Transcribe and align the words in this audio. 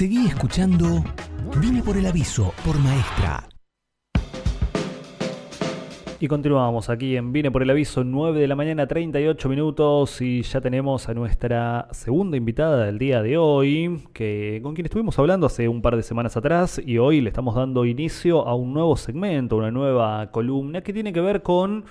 Seguí 0.00 0.28
escuchando 0.28 1.04
Vine 1.60 1.82
por 1.82 1.94
el 1.94 2.06
aviso 2.06 2.54
por 2.64 2.78
Maestra. 2.78 3.46
Y 6.18 6.26
continuamos 6.26 6.88
aquí 6.88 7.16
en 7.16 7.32
Vine 7.32 7.50
por 7.50 7.62
el 7.62 7.68
aviso, 7.68 8.02
9 8.02 8.40
de 8.40 8.48
la 8.48 8.56
mañana, 8.56 8.86
38 8.86 9.46
minutos, 9.50 10.22
y 10.22 10.40
ya 10.40 10.62
tenemos 10.62 11.06
a 11.10 11.12
nuestra 11.12 11.86
segunda 11.90 12.38
invitada 12.38 12.86
del 12.86 12.96
día 12.98 13.20
de 13.20 13.36
hoy, 13.36 14.02
que 14.14 14.60
con 14.62 14.72
quien 14.72 14.86
estuvimos 14.86 15.18
hablando 15.18 15.46
hace 15.46 15.68
un 15.68 15.82
par 15.82 15.96
de 15.96 16.02
semanas 16.02 16.34
atrás, 16.34 16.80
y 16.82 16.96
hoy 16.96 17.20
le 17.20 17.28
estamos 17.28 17.54
dando 17.54 17.84
inicio 17.84 18.48
a 18.48 18.54
un 18.54 18.72
nuevo 18.72 18.96
segmento, 18.96 19.56
una 19.56 19.70
nueva 19.70 20.30
columna 20.30 20.80
que 20.80 20.94
tiene 20.94 21.12
que 21.12 21.20
ver 21.20 21.42
con 21.42 21.84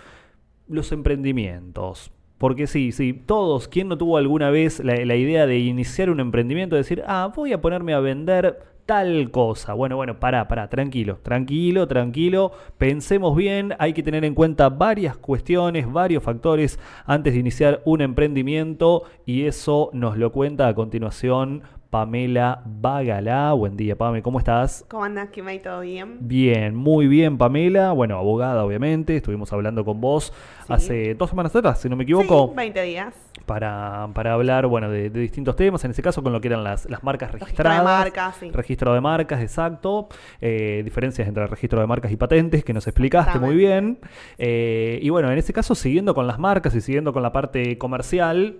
los 0.68 0.91
emprendimientos. 0.91 2.12
Porque 2.40 2.66
sí, 2.66 2.92
sí, 2.92 3.14
todos, 3.14 3.68
¿quién 3.68 3.90
no 3.90 3.98
tuvo 3.98 4.18
alguna 4.18 4.50
vez 4.50 4.80
la, 4.80 5.16
idea 5.16 5.46
de 5.46 5.60
iniciar 5.60 6.10
un 6.10 6.22
emprendimiento, 6.22 6.76
de 6.76 6.82
decir, 6.82 7.04
ah, 7.05 7.32
voy 7.36 7.54
a 7.54 7.62
ponerme 7.62 7.94
a 7.94 8.00
vender 8.00 8.70
tal 8.90 9.30
cosa. 9.30 9.73
Bueno, 9.73 9.98
bueno, 9.98 10.20
pará, 10.20 10.48
pará, 10.48 10.68
tranquilo, 10.68 11.20
tranquilo, 11.22 11.88
tranquilo. 11.88 12.54
Pensemos 12.80 13.36
bien, 13.36 13.76
hay 13.77 13.94
que 13.94 14.02
tener 14.02 14.26
en 14.26 14.34
cuenta 14.34 14.70
varias 14.70 15.16
cuestiones, 15.16 15.91
varios 15.91 16.23
factores 16.23 16.80
antes 17.05 17.34
de 17.34 17.40
iniciar 17.40 17.84
un 17.86 18.02
emprendimiento 18.02 19.04
y 19.27 19.44
eso 19.44 19.91
nos 19.94 20.18
lo 20.18 20.32
cuenta 20.32 20.68
a 20.68 20.74
continuación 20.74 21.62
Pamela 21.89 22.61
Bagalá. 22.66 23.52
Buen 23.53 23.75
día, 23.75 23.95
Pame, 23.95 24.21
¿cómo 24.21 24.38
estás? 24.38 24.85
¿Cómo 24.88 25.03
andas, 25.05 25.29
Kimay? 25.29 25.59
¿Todo 25.59 25.81
bien? 25.81 26.17
Bien, 26.21 26.75
muy 26.75 27.07
bien, 27.07 27.39
Pamela. 27.39 27.93
Bueno, 27.93 28.17
abogada, 28.17 28.63
obviamente. 28.63 29.15
Estuvimos 29.15 29.52
hablando 29.53 29.84
con 29.84 29.99
vos 29.99 30.31
hace 30.67 31.15
dos 31.15 31.31
semanas 31.31 31.55
atrás, 31.55 31.81
si 31.81 31.89
no 31.89 31.95
me 31.95 32.03
equivoco. 32.03 32.49
Sí, 32.49 32.53
20 32.55 32.84
días. 32.84 33.15
Para, 33.48 34.07
para 34.13 34.34
hablar, 34.34 34.67
bueno, 34.67 34.91
de, 34.91 35.09
distintos 35.09 35.55
temas, 35.55 35.84
en 35.84 35.91
ese 35.91 36.03
caso 36.03 36.21
con 36.21 36.31
lo 36.31 36.39
que 36.39 36.49
eran 36.49 36.63
las, 36.63 36.88
las 36.88 37.03
marcas 37.03 37.31
registradas. 37.31 37.57
Registro 37.57 37.91
de 37.91 37.99
marcas, 38.03 38.35
sí. 38.35 38.51
Registro 38.51 38.93
de 38.93 39.01
marcas, 39.01 39.41
exacto. 39.41 40.09
Eh, 40.41 40.84
diferencias 40.85 41.27
entre 41.27 41.41
el 41.41 41.49
registro 41.49 41.81
de 41.81 41.87
marcas 41.87 42.12
y 42.12 42.18
patentes, 42.18 42.63
que 42.63 42.74
nos 42.74 42.85
explicaste 42.85 43.40
muy 43.40 43.55
bien. 43.55 43.98
Eh, 44.37 44.99
y 45.01 45.09
bueno, 45.09 45.31
en 45.31 45.40
ese 45.40 45.53
caso, 45.53 45.74
siguiendo 45.74 46.13
con 46.13 46.27
las 46.27 46.37
marcas 46.37 46.76
y 46.76 46.81
siguiendo 46.81 47.13
con 47.13 47.24
la 47.24 47.31
parte 47.31 47.79
comercial, 47.79 48.59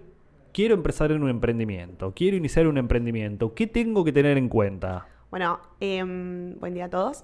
quiero 0.54 0.74
empezar 0.74 1.12
en 1.12 1.24
un 1.24 1.30
emprendimiento, 1.30 2.14
quiero 2.16 2.38
iniciar 2.38 2.68
un 2.68 2.78
emprendimiento, 2.78 3.54
¿qué 3.54 3.68
tengo 3.68 4.04
que 4.04 4.12
tener 4.12 4.38
en 4.38 4.50
cuenta? 4.50 5.08
Bueno, 5.32 5.60
em, 5.80 6.60
buen 6.60 6.74
día 6.74 6.86
a 6.86 6.90
todos. 6.90 7.24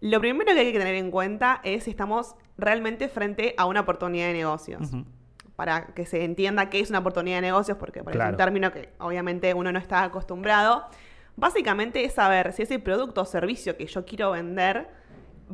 Lo 0.00 0.20
primero 0.20 0.52
que 0.52 0.60
hay 0.60 0.72
que 0.72 0.78
tener 0.78 0.94
en 0.94 1.10
cuenta 1.10 1.60
es 1.64 1.84
si 1.84 1.90
estamos 1.90 2.34
realmente 2.58 3.08
frente 3.08 3.54
a 3.56 3.66
una 3.66 3.80
oportunidad 3.80 4.26
de 4.28 4.32
negocios. 4.34 4.90
Para 5.56 5.86
que 5.86 6.04
se 6.04 6.24
entienda 6.24 6.68
qué 6.68 6.80
es 6.80 6.90
una 6.90 6.98
oportunidad 6.98 7.38
de 7.38 7.42
negocios, 7.42 7.78
porque 7.78 8.00
es 8.00 8.06
un 8.06 8.36
término 8.36 8.72
que 8.72 8.90
obviamente 8.98 9.54
uno 9.54 9.72
no 9.72 9.78
está 9.78 10.02
acostumbrado. 10.04 10.84
Básicamente 11.36 12.04
es 12.04 12.12
saber 12.12 12.52
si 12.52 12.62
ese 12.62 12.78
producto 12.78 13.22
o 13.22 13.24
servicio 13.24 13.76
que 13.76 13.86
yo 13.86 14.04
quiero 14.04 14.32
vender 14.32 14.88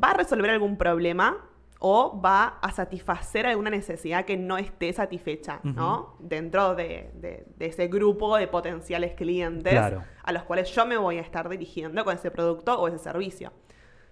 va 0.02 0.10
a 0.10 0.14
resolver 0.14 0.50
algún 0.50 0.76
problema 0.76 1.36
o 1.84 2.20
va 2.20 2.58
a 2.62 2.70
satisfacer 2.70 3.44
alguna 3.44 3.68
necesidad 3.68 4.24
que 4.24 4.36
no 4.36 4.56
esté 4.56 4.92
satisfecha, 4.92 5.58
¿no? 5.64 6.14
Dentro 6.20 6.76
de, 6.76 7.44
ese 7.58 7.88
grupo 7.88 8.36
de 8.36 8.46
potenciales 8.46 9.14
clientes 9.14 9.74
a 9.74 10.32
los 10.32 10.44
cuales 10.44 10.72
yo 10.72 10.86
me 10.86 10.96
voy 10.96 11.18
a 11.18 11.22
estar 11.22 11.48
dirigiendo 11.48 12.04
con 12.04 12.14
ese 12.14 12.30
producto 12.30 12.80
o 12.80 12.86
ese 12.86 13.00
servicio. 13.00 13.52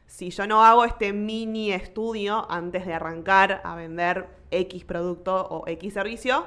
Si 0.06 0.30
yo 0.30 0.48
no 0.48 0.64
hago 0.64 0.84
este 0.84 1.12
mini 1.12 1.70
estudio 1.70 2.50
antes 2.50 2.84
de 2.86 2.92
arrancar 2.92 3.60
a 3.62 3.76
vender 3.76 4.26
X 4.50 4.84
producto 4.84 5.46
o 5.48 5.68
X 5.68 5.94
servicio, 5.94 6.46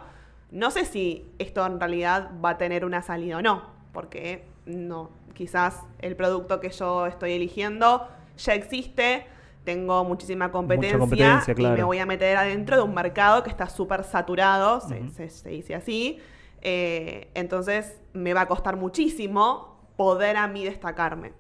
no 0.51 0.71
sé 0.71 0.83
si 0.83 1.25
esto 1.39 1.65
en 1.65 1.79
realidad 1.79 2.31
va 2.43 2.49
a 2.49 2.57
tener 2.57 2.83
una 2.83 3.01
salida 3.01 3.37
o 3.37 3.41
no, 3.41 3.63
porque 3.93 4.43
no, 4.65 5.09
quizás 5.33 5.85
el 5.99 6.17
producto 6.17 6.59
que 6.59 6.69
yo 6.69 7.05
estoy 7.05 7.31
eligiendo 7.31 8.09
ya 8.35 8.55
existe, 8.55 9.25
tengo 9.63 10.03
muchísima 10.03 10.51
competencia, 10.51 11.43
y 11.55 11.61
me 11.61 11.83
voy 11.83 11.99
a 11.99 12.05
meter 12.05 12.37
adentro 12.37 12.75
de 12.75 12.81
un 12.81 12.93
mercado 12.93 13.43
que 13.43 13.49
está 13.49 13.69
súper 13.69 14.03
saturado, 14.03 14.81
se, 14.81 15.49
dice 15.49 15.75
así. 15.75 16.19
Eh, 16.61 17.29
entonces 17.33 18.01
me 18.13 18.33
va 18.33 18.41
a 18.41 18.47
costar 18.47 18.77
muchísimo 18.77 19.81
poder 19.95 20.37
a 20.37 20.47
mí 20.47 20.63
destacarme. 20.63 21.33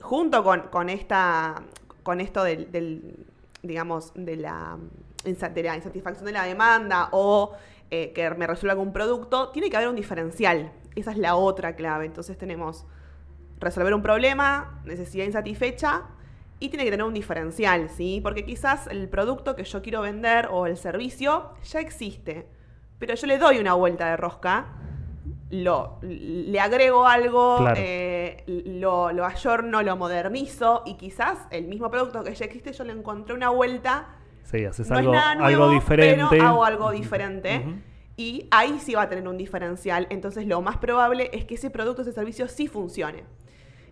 Junto 0.00 0.42
con, 0.44 0.88
esta, 0.88 1.62
con 2.02 2.20
esto 2.20 2.42
del, 2.44 3.26
digamos, 3.62 4.12
de 4.14 4.36
la, 4.36 4.78
insatisfacción 5.24 6.24
de 6.26 6.32
la 6.32 6.44
demanda 6.44 7.08
o 7.12 7.52
eh, 7.90 8.12
que 8.12 8.30
me 8.30 8.46
resuelva 8.46 8.72
algún 8.72 8.92
producto, 8.92 9.50
tiene 9.50 9.68
que 9.68 9.76
haber 9.76 9.88
un 9.88 9.96
diferencial. 9.96 10.72
Esa 10.94 11.12
es 11.12 11.18
la 11.18 11.36
otra 11.36 11.76
clave. 11.76 12.06
Entonces 12.06 12.38
tenemos 12.38 12.86
resolver 13.58 13.92
un 13.92 14.02
problema, 14.02 14.80
necesidad 14.84 15.26
insatisfecha, 15.26 16.04
y 16.60 16.68
tiene 16.68 16.84
que 16.84 16.90
tener 16.90 17.04
un 17.04 17.14
diferencial, 17.14 17.88
¿sí? 17.88 18.20
Porque 18.22 18.44
quizás 18.44 18.86
el 18.86 19.08
producto 19.08 19.56
que 19.56 19.64
yo 19.64 19.80
quiero 19.80 20.02
vender 20.02 20.48
o 20.50 20.66
el 20.66 20.76
servicio 20.76 21.54
ya 21.64 21.80
existe, 21.80 22.46
pero 22.98 23.14
yo 23.14 23.26
le 23.26 23.38
doy 23.38 23.58
una 23.58 23.72
vuelta 23.72 24.10
de 24.10 24.16
rosca, 24.18 24.76
lo, 25.50 25.98
le 26.02 26.60
agrego 26.60 27.06
algo, 27.06 27.66
eh, 27.74 28.44
lo, 28.46 29.10
lo 29.10 29.24
ayorno, 29.24 29.82
lo 29.82 29.96
modernizo 29.96 30.82
y 30.86 30.94
quizás 30.94 31.38
el 31.50 31.66
mismo 31.66 31.90
producto 31.90 32.22
que 32.22 32.34
ya 32.34 32.44
existe 32.44 32.72
yo 32.72 32.84
le 32.84 32.92
encontré 32.92 33.34
una 33.34 33.48
vuelta. 33.48 34.16
Sí, 34.44 34.64
haces 34.64 34.90
algo, 34.90 35.14
algo 35.14 35.70
diferente. 35.70 36.24
Pero 36.30 36.46
hago 36.46 36.64
algo 36.64 36.90
diferente. 36.92 37.64
Y 38.16 38.48
ahí 38.50 38.78
sí 38.80 38.94
va 38.94 39.02
a 39.02 39.08
tener 39.08 39.26
un 39.26 39.38
diferencial. 39.38 40.06
Entonces 40.10 40.46
lo 40.46 40.60
más 40.60 40.76
probable 40.76 41.30
es 41.32 41.46
que 41.46 41.54
ese 41.54 41.70
producto, 41.70 42.02
ese 42.02 42.12
servicio 42.12 42.46
sí 42.48 42.68
funcione. 42.68 43.24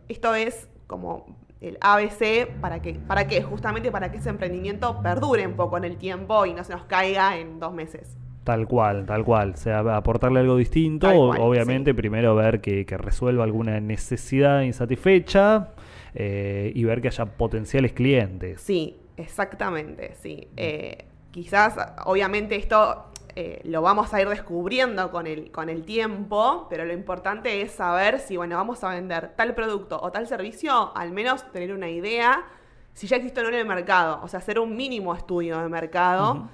Esto 0.08 0.34
es 0.34 0.68
como 0.86 1.47
el 1.60 1.78
ABC 1.80 2.48
para 2.60 2.80
que, 2.80 2.94
para 2.94 3.26
que, 3.26 3.42
justamente 3.42 3.90
para 3.90 4.10
que 4.10 4.18
ese 4.18 4.30
emprendimiento 4.30 5.02
perdure 5.02 5.46
un 5.46 5.54
poco 5.54 5.76
en 5.76 5.84
el 5.84 5.96
tiempo 5.96 6.46
y 6.46 6.54
no 6.54 6.64
se 6.64 6.72
nos 6.72 6.84
caiga 6.84 7.36
en 7.36 7.58
dos 7.58 7.72
meses. 7.72 8.16
Tal 8.44 8.66
cual, 8.66 9.04
tal 9.04 9.24
cual. 9.24 9.50
O 9.50 9.56
sea, 9.56 9.80
aportarle 9.96 10.40
algo 10.40 10.56
distinto, 10.56 11.08
obviamente 11.10 11.92
primero 11.94 12.34
ver 12.34 12.60
que, 12.60 12.86
resuelva 12.96 13.44
alguna 13.44 13.78
necesidad 13.80 14.62
insatisfecha 14.62 15.68
eh, 16.14 16.72
y 16.74 16.84
ver 16.84 17.02
que 17.02 17.08
haya 17.08 17.26
potenciales 17.26 17.92
clientes. 17.92 18.62
Sí, 18.62 18.96
exactamente, 19.18 20.14
sí. 20.14 20.48
Eh, 20.56 21.04
quizás, 21.30 21.76
obviamente 22.06 22.56
esto 22.56 23.10
eh, 23.40 23.60
lo 23.62 23.82
vamos 23.82 24.12
a 24.12 24.20
ir 24.20 24.28
descubriendo 24.28 25.12
con 25.12 25.28
el, 25.28 25.52
con 25.52 25.68
el 25.68 25.84
tiempo, 25.84 26.66
pero 26.68 26.84
lo 26.84 26.92
importante 26.92 27.62
es 27.62 27.70
saber 27.70 28.18
si, 28.18 28.36
bueno, 28.36 28.56
vamos 28.56 28.82
a 28.82 28.88
vender 28.88 29.36
tal 29.36 29.54
producto 29.54 29.96
o 30.02 30.10
tal 30.10 30.26
servicio, 30.26 30.90
al 30.96 31.12
menos 31.12 31.48
tener 31.52 31.72
una 31.72 31.88
idea 31.88 32.46
si 32.94 33.06
ya 33.06 33.14
existe 33.14 33.38
o 33.38 33.44
no 33.44 33.50
en 33.50 33.54
el 33.54 33.64
mercado, 33.64 34.18
o 34.24 34.26
sea, 34.26 34.40
hacer 34.40 34.58
un 34.58 34.74
mínimo 34.74 35.14
estudio 35.14 35.56
de 35.60 35.68
mercado. 35.68 36.48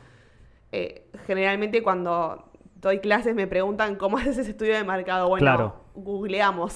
Eh, 0.73 1.09
generalmente 1.27 1.83
cuando 1.83 2.53
doy 2.75 2.99
clases 2.99 3.35
me 3.35 3.47
preguntan 3.47 3.97
cómo 3.97 4.19
haces 4.19 4.37
ese 4.37 4.51
estudio 4.51 4.75
de 4.75 4.85
mercado. 4.85 5.31
Bueno, 5.31 5.77
googleamos, 5.95 6.75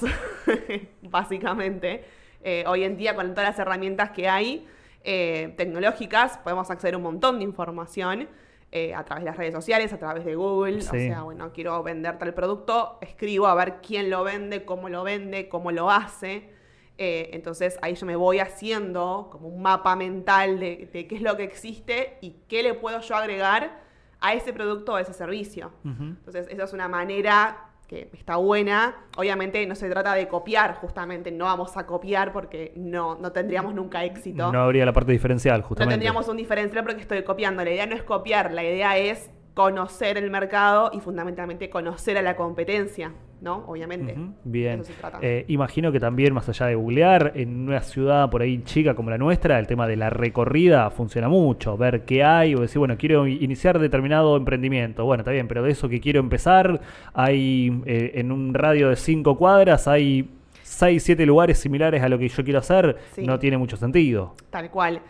básicamente. 1.03 2.03
Eh, 2.41 2.63
hoy 2.65 2.83
en 2.83 2.97
día, 2.97 3.13
con 3.13 3.35
todas 3.35 3.51
las 3.51 3.59
herramientas 3.59 4.09
que 4.09 4.27
hay 4.27 4.65
tecnológicas, 5.03 6.39
podemos 6.39 6.71
acceder 6.71 6.95
a 6.95 6.97
un 6.97 7.03
montón 7.03 7.37
de 7.37 7.43
información. 7.43 8.27
Eh, 8.71 8.93
a 8.93 9.03
través 9.03 9.23
de 9.23 9.31
las 9.31 9.37
redes 9.37 9.53
sociales, 9.53 9.91
a 9.93 9.97
través 9.97 10.23
de 10.25 10.35
Google. 10.35 10.77
O 10.77 10.81
sea, 10.81 11.23
bueno, 11.23 11.51
quiero 11.51 11.81
vender 11.81 12.19
tal 12.19 12.35
producto, 12.35 12.99
escribo 13.01 13.47
a 13.47 13.55
ver 13.55 13.77
quién 13.81 14.11
lo 14.11 14.23
vende, 14.23 14.63
cómo 14.63 14.89
lo 14.89 15.03
vende, 15.03 15.49
cómo 15.49 15.71
lo 15.71 15.89
hace. 15.89 16.51
Eh, 16.99 17.31
entonces 17.33 17.79
ahí 17.81 17.95
yo 17.95 18.05
me 18.05 18.15
voy 18.15 18.39
haciendo 18.39 19.29
como 19.31 19.47
un 19.47 19.63
mapa 19.63 19.95
mental 19.95 20.59
de, 20.59 20.87
qué 20.91 21.15
es 21.15 21.21
lo 21.21 21.35
que 21.35 21.45
existe 21.45 22.17
y 22.21 22.41
qué 22.47 22.61
le 22.61 22.75
puedo 22.75 22.99
yo 23.01 23.15
agregar 23.15 23.81
a 24.19 24.33
ese 24.33 24.53
producto 24.53 24.93
o 24.93 24.95
a 24.97 25.01
ese 25.01 25.13
servicio. 25.13 25.71
Entonces, 25.83 26.45
esa 26.51 26.65
es 26.65 26.73
una 26.73 26.87
manera 26.87 27.68
que 27.89 28.07
está 28.13 28.35
buena. 28.35 28.95
Obviamente 29.17 29.65
no 29.65 29.73
se 29.73 29.89
trata 29.89 30.13
de 30.13 30.27
copiar, 30.27 30.75
justamente 30.75 31.31
no 31.31 31.45
vamos 31.45 31.75
a 31.75 31.87
copiar 31.87 32.31
porque 32.31 32.71
no, 32.75 33.15
no 33.15 33.31
tendríamos 33.31 33.73
nunca 33.73 34.05
éxito. 34.05 34.51
No 34.51 34.61
habría 34.61 34.85
la 34.85 34.93
parte 34.93 35.11
diferencial, 35.11 35.63
justamente. 35.63 35.85
No 35.85 35.99
tendríamos 35.99 36.27
un 36.29 36.37
diferencial 36.37 36.83
porque 36.85 37.01
estoy 37.01 37.23
copiando. 37.23 37.63
La 37.63 37.71
idea 37.71 37.87
no 37.87 37.95
es 37.95 38.03
copiar, 38.03 38.53
la 38.53 38.63
idea 38.63 38.95
es 38.97 39.31
conocer 39.53 40.17
el 40.17 40.29
mercado 40.29 40.91
y 40.93 40.99
fundamentalmente 40.99 41.69
conocer 41.69 42.17
a 42.17 42.21
la 42.21 42.35
competencia. 42.35 43.13
¿no? 43.41 43.63
Obviamente. 43.67 44.15
Bien. 44.43 44.83
Eh, 45.21 45.45
imagino 45.47 45.91
que 45.91 45.99
también, 45.99 46.33
más 46.33 46.49
allá 46.49 46.67
de 46.67 46.75
googlear, 46.75 47.33
en 47.35 47.67
una 47.67 47.81
ciudad 47.81 48.29
por 48.29 48.41
ahí 48.41 48.61
chica 48.63 48.95
como 48.95 49.09
la 49.09 49.17
nuestra, 49.17 49.59
el 49.59 49.67
tema 49.67 49.87
de 49.87 49.95
la 49.95 50.09
recorrida 50.09 50.89
funciona 50.91 51.29
mucho. 51.29 51.77
Ver 51.77 52.03
qué 52.05 52.23
hay 52.23 52.55
o 52.55 52.61
decir, 52.61 52.79
bueno, 52.79 52.97
quiero 52.97 53.27
iniciar 53.27 53.79
determinado 53.79 54.35
emprendimiento. 54.35 55.05
Bueno, 55.05 55.21
está 55.21 55.31
bien, 55.31 55.47
pero 55.47 55.63
de 55.63 55.71
eso 55.71 55.87
que 55.87 55.99
quiero 55.99 56.19
empezar, 56.19 56.81
hay 57.13 57.81
eh, 57.85 58.11
en 58.15 58.31
un 58.31 58.53
radio 58.53 58.89
de 58.89 58.95
cinco 58.95 59.37
cuadras, 59.37 59.87
hay 59.87 60.29
seis, 60.61 61.03
siete 61.03 61.25
lugares 61.25 61.59
similares 61.59 62.03
a 62.03 62.09
lo 62.09 62.19
que 62.19 62.27
yo 62.27 62.43
quiero 62.43 62.59
hacer. 62.59 62.97
No 63.17 63.39
tiene 63.39 63.57
mucho 63.57 63.77
sentido. 63.77 64.35
Tal 64.49 64.69
cual. 64.69 65.01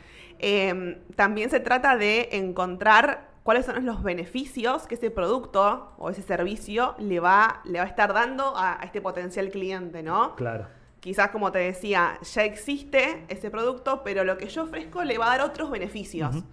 Em, 0.42 0.96
también 1.16 1.50
se 1.50 1.60
trata 1.60 1.98
de 1.98 2.30
encontrar 2.32 3.29
cuáles 3.44 3.66
son 3.66 3.86
los 3.86 4.04
beneficios 4.04 4.86
que 4.88 4.96
ese 4.96 5.12
producto 5.12 5.94
o 5.98 6.10
ese 6.10 6.22
servicio 6.22 6.96
le 7.00 7.20
va, 7.20 7.62
le 7.66 7.80
va 7.80 7.86
a 7.86 7.88
estar 7.88 8.14
dando 8.14 8.56
a, 8.56 8.80
a 8.82 8.86
este 8.86 9.02
potencial 9.02 9.50
cliente, 9.50 10.04
¿no? 10.04 10.36
Claro. 10.36 10.68
Quizás, 11.00 11.30
como 11.32 11.52
te 11.52 11.60
decía, 11.60 12.20
ya 12.22 12.44
existe 12.44 13.26
ese 13.30 13.50
producto, 13.50 14.04
pero 14.04 14.24
lo 14.26 14.38
que 14.38 14.48
yo 14.50 14.64
ofrezco 14.64 15.04
le 15.04 15.18
va 15.18 15.28
a 15.34 15.38
dar 15.38 15.48
otros 15.50 15.72
beneficios. 15.72 16.44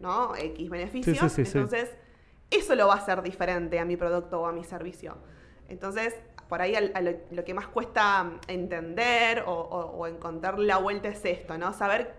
¿no? 0.00 0.36
X 0.36 0.70
beneficios. 0.70 1.18
Sí, 1.18 1.28
sí, 1.28 1.44
sí, 1.44 1.50
sí. 1.50 1.58
Entonces, 1.58 1.96
eso 2.50 2.74
lo 2.76 2.86
va 2.86 2.94
a 2.94 2.98
hacer 2.98 3.20
diferente 3.22 3.80
a 3.80 3.84
mi 3.84 3.96
producto 3.96 4.40
o 4.40 4.46
a 4.46 4.52
mi 4.52 4.62
servicio. 4.62 5.18
Entonces, 5.68 6.14
por 6.48 6.62
ahí 6.62 6.76
a 6.76 7.00
lo, 7.00 7.10
lo 7.32 7.44
que 7.44 7.52
más 7.52 7.66
cuesta 7.66 8.30
entender 8.46 9.42
o, 9.46 9.52
o- 9.52 9.98
o 9.98 10.06
encontrar 10.06 10.58
la 10.60 10.76
vuelta 10.78 11.08
es 11.08 11.24
esto, 11.24 11.58
¿no? 11.58 11.72
Saber 11.72 12.14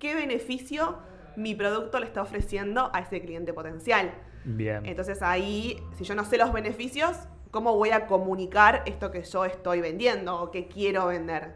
qué 0.00 0.14
beneficio 0.16 0.98
mi 1.36 1.54
producto 1.54 1.98
le 1.98 2.06
está 2.06 2.22
ofreciendo 2.22 2.90
a 2.92 3.00
ese 3.00 3.20
cliente 3.20 3.52
potencial. 3.52 4.12
Bien. 4.44 4.84
Entonces 4.84 5.22
ahí, 5.22 5.82
si 5.96 6.04
yo 6.04 6.14
no 6.14 6.24
sé 6.24 6.38
los 6.38 6.52
beneficios, 6.52 7.16
¿cómo 7.50 7.76
voy 7.76 7.90
a 7.90 8.06
comunicar 8.06 8.82
esto 8.86 9.10
que 9.10 9.22
yo 9.22 9.44
estoy 9.44 9.80
vendiendo 9.80 10.40
o 10.40 10.50
que 10.50 10.66
quiero 10.66 11.06
vender? 11.06 11.54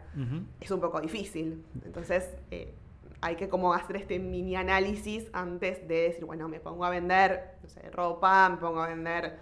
Es 0.59 0.71
un 0.71 0.79
poco 0.79 0.99
difícil. 1.01 1.63
Entonces 1.85 2.35
eh, 2.51 2.73
hay 3.21 3.35
que 3.35 3.49
como 3.49 3.73
hacer 3.73 3.97
este 3.97 4.17
mini 4.17 4.55
análisis 4.55 5.27
antes 5.33 5.87
de 5.87 6.03
decir, 6.03 6.25
bueno, 6.25 6.47
me 6.47 6.59
pongo 6.59 6.85
a 6.85 6.89
vender, 6.89 7.55
no 7.61 7.69
sé, 7.69 7.89
ropa, 7.91 8.49
me 8.49 8.57
pongo 8.57 8.81
a 8.81 8.87
vender 8.87 9.37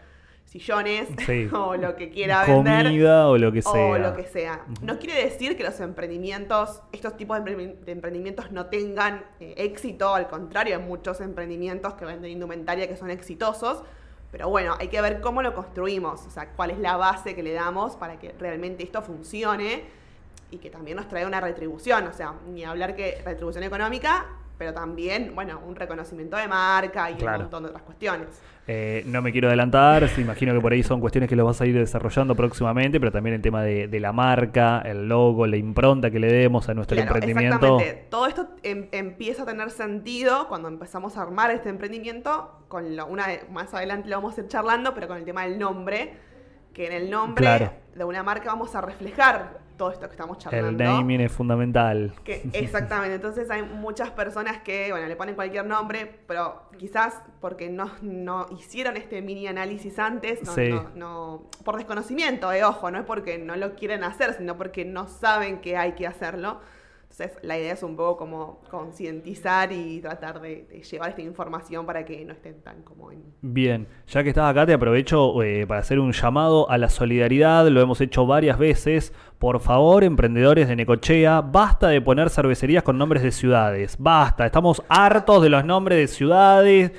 sillones 0.48 1.08
Sí. 1.26 1.50
o 1.54 1.76
lo 1.76 1.96
que 1.96 2.10
quiera 2.10 2.46
vender. 2.46 2.86
Comida 2.86 3.28
o 3.28 3.38
lo 3.38 3.52
que 3.52 3.62
sea. 3.62 3.72
O 3.86 3.98
lo 3.98 4.16
que 4.16 4.24
sea. 4.24 4.64
Ujú. 4.72 4.86
No 4.86 4.98
quiere 4.98 5.24
decir 5.24 5.56
que 5.56 5.64
los 5.64 5.80
emprendimientos, 5.80 6.82
estos 6.92 7.16
tipos 7.18 7.44
de 7.44 7.78
emprendimientos 7.86 8.52
no 8.52 8.68
tengan 8.68 9.26
eh, 9.40 9.54
éxito, 9.58 10.16
al 10.16 10.28
contrario, 10.28 10.78
hay 10.78 10.84
muchos 10.84 11.22
emprendimientos 11.22 11.94
que 11.94 12.06
venden 12.06 12.32
indumentaria 12.32 12.88
que 12.88 12.96
son 12.96 13.12
exitosos, 13.12 13.84
pero 14.32 14.50
bueno, 14.50 14.76
hay 14.80 14.88
que 14.88 15.02
ver 15.02 15.22
cómo 15.22 15.42
lo 15.42 15.54
construimos, 15.54 16.26
o 16.26 16.30
sea, 16.30 16.50
cuál 16.50 16.72
es 16.72 16.80
la 16.80 16.98
base 16.98 17.36
que 17.36 17.44
le 17.44 17.54
damos 17.54 17.96
para 17.96 18.20
que 18.20 18.34
realmente 18.40 18.84
esto 18.84 19.02
funcione 19.02 19.86
y 20.52 20.58
que 20.58 20.70
también 20.70 20.98
nos 20.98 21.08
traiga 21.08 21.28
una 21.28 21.42
retribución, 21.42 22.08
o 22.08 22.14
sea, 22.14 22.34
ni 22.48 22.64
hablar 22.64 22.96
que 22.96 23.22
retribución 23.26 23.64
económica, 23.64 24.26
pero 24.58 24.74
también, 24.74 25.34
bueno, 25.36 25.62
un 25.66 25.76
reconocimiento 25.76 26.38
de 26.38 26.48
marca 26.48 27.12
y 27.12 27.16
Claro. 27.16 27.38
un 27.38 27.42
montón 27.44 27.64
de 27.64 27.70
otras 27.70 27.84
cuestiones. 27.84 28.42
Eh, 28.70 29.04
no 29.06 29.22
me 29.22 29.32
quiero 29.32 29.48
adelantar, 29.48 30.10
imagino 30.18 30.54
que 30.54 30.60
por 30.60 30.74
ahí 30.74 30.84
son 30.84 31.00
cuestiones 31.00 31.30
que 31.30 31.38
los 31.38 31.46
vas 31.46 31.62
a 31.62 31.66
ir 31.66 31.74
desarrollando 31.78 32.36
próximamente, 32.36 33.00
pero 33.00 33.14
también 33.14 33.36
el 33.36 33.42
tema 33.42 33.62
de, 33.64 33.88
de 33.88 34.00
la 34.02 34.12
marca, 34.12 34.82
el 34.82 35.08
logo, 35.08 35.48
la 35.48 35.56
impronta 35.56 36.12
que 36.12 36.20
le 36.20 36.28
demos 36.30 36.68
a 36.68 36.74
nuestro 36.74 36.96
Claro, 36.96 37.14
emprendimiento. 37.16 37.56
Exactamente. 37.56 38.08
Todo 38.10 38.28
esto 38.28 38.50
em- 38.64 38.90
empieza 38.92 39.44
a 39.44 39.46
tener 39.46 39.70
sentido 39.70 40.50
cuando 40.50 40.68
empezamos 40.68 41.16
a 41.16 41.22
armar 41.22 41.50
este 41.52 41.70
emprendimiento. 41.70 42.66
Con 42.68 42.98
lo- 42.98 43.06
una 43.08 43.28
más 43.54 43.74
adelante 43.74 44.10
lo 44.10 44.18
vamos 44.18 44.38
a 44.38 44.42
ir 44.42 44.48
charlando, 44.50 44.94
pero 44.94 45.08
con 45.08 45.16
el 45.18 45.24
tema 45.24 45.44
del 45.44 45.58
nombre. 45.58 46.16
Que 46.74 46.88
en 46.88 46.92
el 46.94 47.10
nombre 47.10 47.42
Claro. 47.44 47.72
de 47.96 48.04
una 48.04 48.22
marca 48.22 48.48
vamos 48.52 48.76
a 48.76 48.82
reflejar 48.82 49.60
todo 49.78 49.92
esto 49.92 50.08
que 50.08 50.12
estamos 50.14 50.38
charlando. 50.40 50.70
El 50.70 50.78
naming 50.78 51.22
es 51.22 51.32
fundamental. 51.32 52.14
Que- 52.24 52.42
exactamente, 52.54 53.16
entonces 53.16 53.50
hay 53.52 53.64
muchas 53.64 54.10
personas 54.12 54.58
que, 54.62 54.92
bueno, 54.92 55.08
le 55.08 55.16
ponen 55.16 55.36
cualquier 55.36 55.66
nombre, 55.66 56.20
pero 56.28 56.64
quizás 56.78 57.22
porque 57.40 57.70
no, 57.70 57.90
no 58.02 58.48
hicieron 58.58 58.98
este 58.98 59.22
mini 59.22 59.48
análisis 59.48 59.98
antes, 60.00 60.44
no, 60.44 60.54
Sí. 60.54 60.70
no- 60.70 60.90
no- 60.96 61.44
por 61.64 61.78
desconocimiento, 61.78 62.52
eh, 62.52 62.64
ojo, 62.64 62.92
no 62.92 63.00
es 63.00 63.06
porque 63.06 63.38
no 63.38 63.56
lo 63.56 63.76
quieren 63.76 64.04
hacer, 64.04 64.34
sino 64.34 64.58
porque 64.58 64.84
no 64.86 65.08
saben 65.08 65.62
que 65.62 65.78
hay 65.78 65.94
que 65.94 66.08
hacerlo. 66.08 66.60
Entonces, 67.10 67.38
la 67.42 67.58
idea 67.58 67.74
es 67.74 67.82
un 67.82 67.96
poco 67.96 68.18
como 68.18 68.62
concientizar 68.70 69.72
y 69.72 70.02
tratar 70.02 70.40
de, 70.40 70.68
de 70.70 70.84
llevar 70.84 71.10
esta 71.10 71.22
información 71.22 71.86
para 71.86 72.06
que 72.06 72.24
no 72.26 72.34
estén 72.34 72.62
tan 72.62 72.84
como 72.84 73.12
en... 73.12 73.24
Bien, 73.42 73.88
ya 74.08 74.22
que 74.22 74.30
estás 74.30 74.52
acá 74.52 74.66
te 74.66 74.74
aprovecho 74.74 75.42
eh, 75.42 75.66
para 75.66 75.80
hacer 75.80 76.00
un 76.00 76.12
llamado 76.12 76.70
a 76.70 76.78
la 76.78 76.90
solidaridad, 76.90 77.68
lo 77.70 77.82
hemos 77.82 78.02
hecho 78.02 78.28
varias 78.28 78.60
veces. 78.60 79.14
Por 79.40 79.60
favor, 79.60 80.04
emprendedores 80.04 80.68
de 80.68 80.76
Necochea, 80.76 81.42
basta 81.42 81.88
de 81.88 82.02
poner 82.02 82.30
cervecerías 82.30 82.84
con 82.84 82.98
nombres 82.98 83.24
de 83.24 83.32
ciudades, 83.32 83.96
basta, 83.98 84.46
estamos 84.46 84.84
hartos 84.88 85.42
de 85.42 85.50
los 85.50 85.66
nombres 85.66 85.98
de 85.98 86.08
ciudades. 86.08 86.92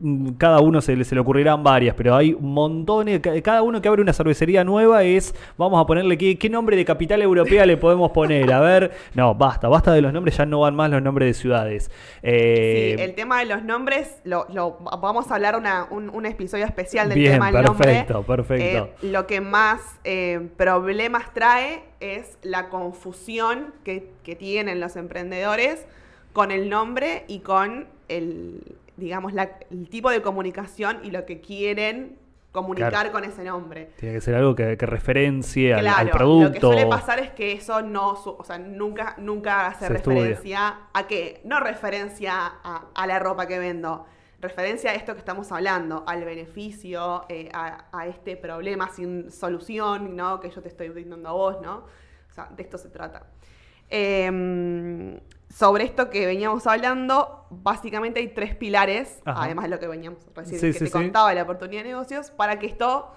Mm, 0.00 0.30
Cada 0.38 0.60
uno 0.60 0.80
se 0.80 0.94
le, 0.96 1.04
se 1.04 1.14
le 1.14 1.20
ocurrirán 1.20 1.62
varias, 1.64 1.94
pero 1.96 2.14
hay 2.14 2.36
montones. 2.38 3.20
ca- 3.20 3.40
Cada 3.42 3.62
uno 3.62 3.80
que 3.82 3.88
abre 3.88 4.00
una 4.02 4.12
cervecería 4.12 4.62
nueva 4.64 5.02
es. 5.02 5.34
Vamos 5.56 5.82
a 5.82 5.86
ponerle 5.86 6.16
qué, 6.16 6.38
qué 6.38 6.48
nombre 6.48 6.76
de 6.76 6.84
capital 6.84 7.20
europea 7.22 7.66
le 7.66 7.76
podemos 7.76 8.10
poner. 8.12 8.52
A 8.52 8.60
ver. 8.60 8.92
No, 9.14 9.34
basta, 9.34 9.68
basta 9.68 9.92
de 9.92 10.00
los 10.02 10.12
nombres, 10.12 10.36
ya 10.36 10.46
no 10.46 10.60
van 10.60 10.74
más 10.76 10.90
los 10.90 11.02
nombres 11.02 11.28
de 11.28 11.34
ciudades. 11.34 11.90
Eh, 12.22 12.94
Sí, 12.96 13.02
el 13.02 13.14
tema 13.14 13.40
de 13.40 13.46
los 13.46 13.62
nombres, 13.64 14.20
lo, 14.24 14.46
lo- 14.52 14.78
vamos 15.00 15.30
a 15.30 15.34
hablar 15.34 15.56
una- 15.56 15.86
un, 15.90 16.08
un 16.10 16.26
episodio 16.26 16.64
especial 16.64 17.08
del 17.08 17.18
Bien, 17.18 17.32
tema 17.34 17.50
del 17.50 17.64
perfecto, 17.64 18.14
nombre. 18.14 18.36
perfecto. 18.36 18.90
Eh, 19.02 19.06
lo 19.10 19.26
que 19.26 19.40
más 19.40 19.80
eh, 20.04 20.48
problemas 20.56 21.32
trae 21.34 21.82
es 22.00 22.38
la 22.42 22.68
confusión 22.68 23.74
que, 23.84 24.12
que 24.22 24.36
tienen 24.36 24.78
los 24.80 24.94
emprendedores 24.96 25.86
con 26.32 26.50
el 26.52 26.68
nombre 26.68 27.24
y 27.26 27.40
con 27.40 27.86
el, 28.08 28.60
digamos, 28.98 29.32
la- 29.32 29.58
el 29.70 29.88
tipo 29.88 30.10
de 30.10 30.20
comunicación 30.20 30.98
y 31.04 31.10
lo 31.10 31.24
que 31.24 31.40
quieren 31.40 32.18
comunicar 32.52 32.90
Claro. 32.90 33.12
con 33.12 33.24
ese 33.24 33.44
nombre. 33.44 33.90
Tiene 33.96 34.16
que 34.16 34.20
ser 34.20 34.34
algo 34.34 34.54
que, 34.54 34.76
que 34.76 34.86
referencie 34.86 35.74
al, 35.74 35.86
al 35.86 35.94
Claro, 35.94 36.10
producto. 36.18 36.48
lo 36.48 36.52
que 36.52 36.60
suele 36.60 36.86
pasar 36.86 37.18
es 37.20 37.30
que 37.30 37.52
eso 37.52 37.82
no, 37.82 38.16
su- 38.16 38.30
o 38.38 38.42
sea, 38.44 38.58
nunca, 38.58 39.14
nunca 39.18 39.66
hace 39.68 39.86
Se 39.86 39.94
estudia. 39.94 40.18
referencia 40.22 40.78
a 40.92 41.06
qué, 41.06 41.40
no 41.44 41.60
referencia 41.60 42.32
a, 42.36 42.86
a 42.94 43.06
la 43.06 43.18
ropa 43.18 43.46
que 43.46 43.58
vendo, 43.58 44.06
referencia 44.40 44.90
a 44.90 44.94
esto 44.94 45.12
que 45.12 45.18
estamos 45.20 45.52
hablando, 45.52 46.04
al 46.06 46.24
beneficio, 46.24 47.24
eh, 47.28 47.48
a, 47.52 47.84
a 47.92 48.06
este 48.06 48.36
problema 48.36 48.88
sin 48.88 49.30
solución, 49.30 50.16
¿no? 50.16 50.40
Que 50.40 50.50
yo 50.50 50.62
te 50.62 50.68
estoy 50.68 50.88
brindando 50.88 51.28
a 51.28 51.32
vos, 51.32 51.56
¿no? 51.62 51.84
O 52.30 52.32
sea, 52.32 52.48
de 52.56 52.62
esto 52.62 52.78
se 52.78 52.88
trata. 52.88 53.26
Em, 53.90 55.18
sobre 55.48 55.84
esto 55.84 56.10
que 56.10 56.26
veníamos 56.26 56.66
hablando, 56.66 57.46
básicamente 57.50 58.20
hay 58.20 58.28
tres 58.28 58.54
pilares, 58.54 59.20
Ajá. 59.24 59.44
además 59.44 59.64
de 59.64 59.70
lo 59.70 59.78
que 59.78 59.88
veníamos 59.88 60.26
recién, 60.34 60.60
Sí, 60.60 60.66
que 60.68 60.72
sí, 60.74 60.78
te 60.80 60.86
sí. 60.86 60.92
contaba 60.92 61.30
de 61.30 61.36
la 61.36 61.42
oportunidad 61.42 61.82
de 61.82 61.88
negocios, 61.90 62.30
para 62.30 62.58
que 62.58 62.66
esto 62.66 63.10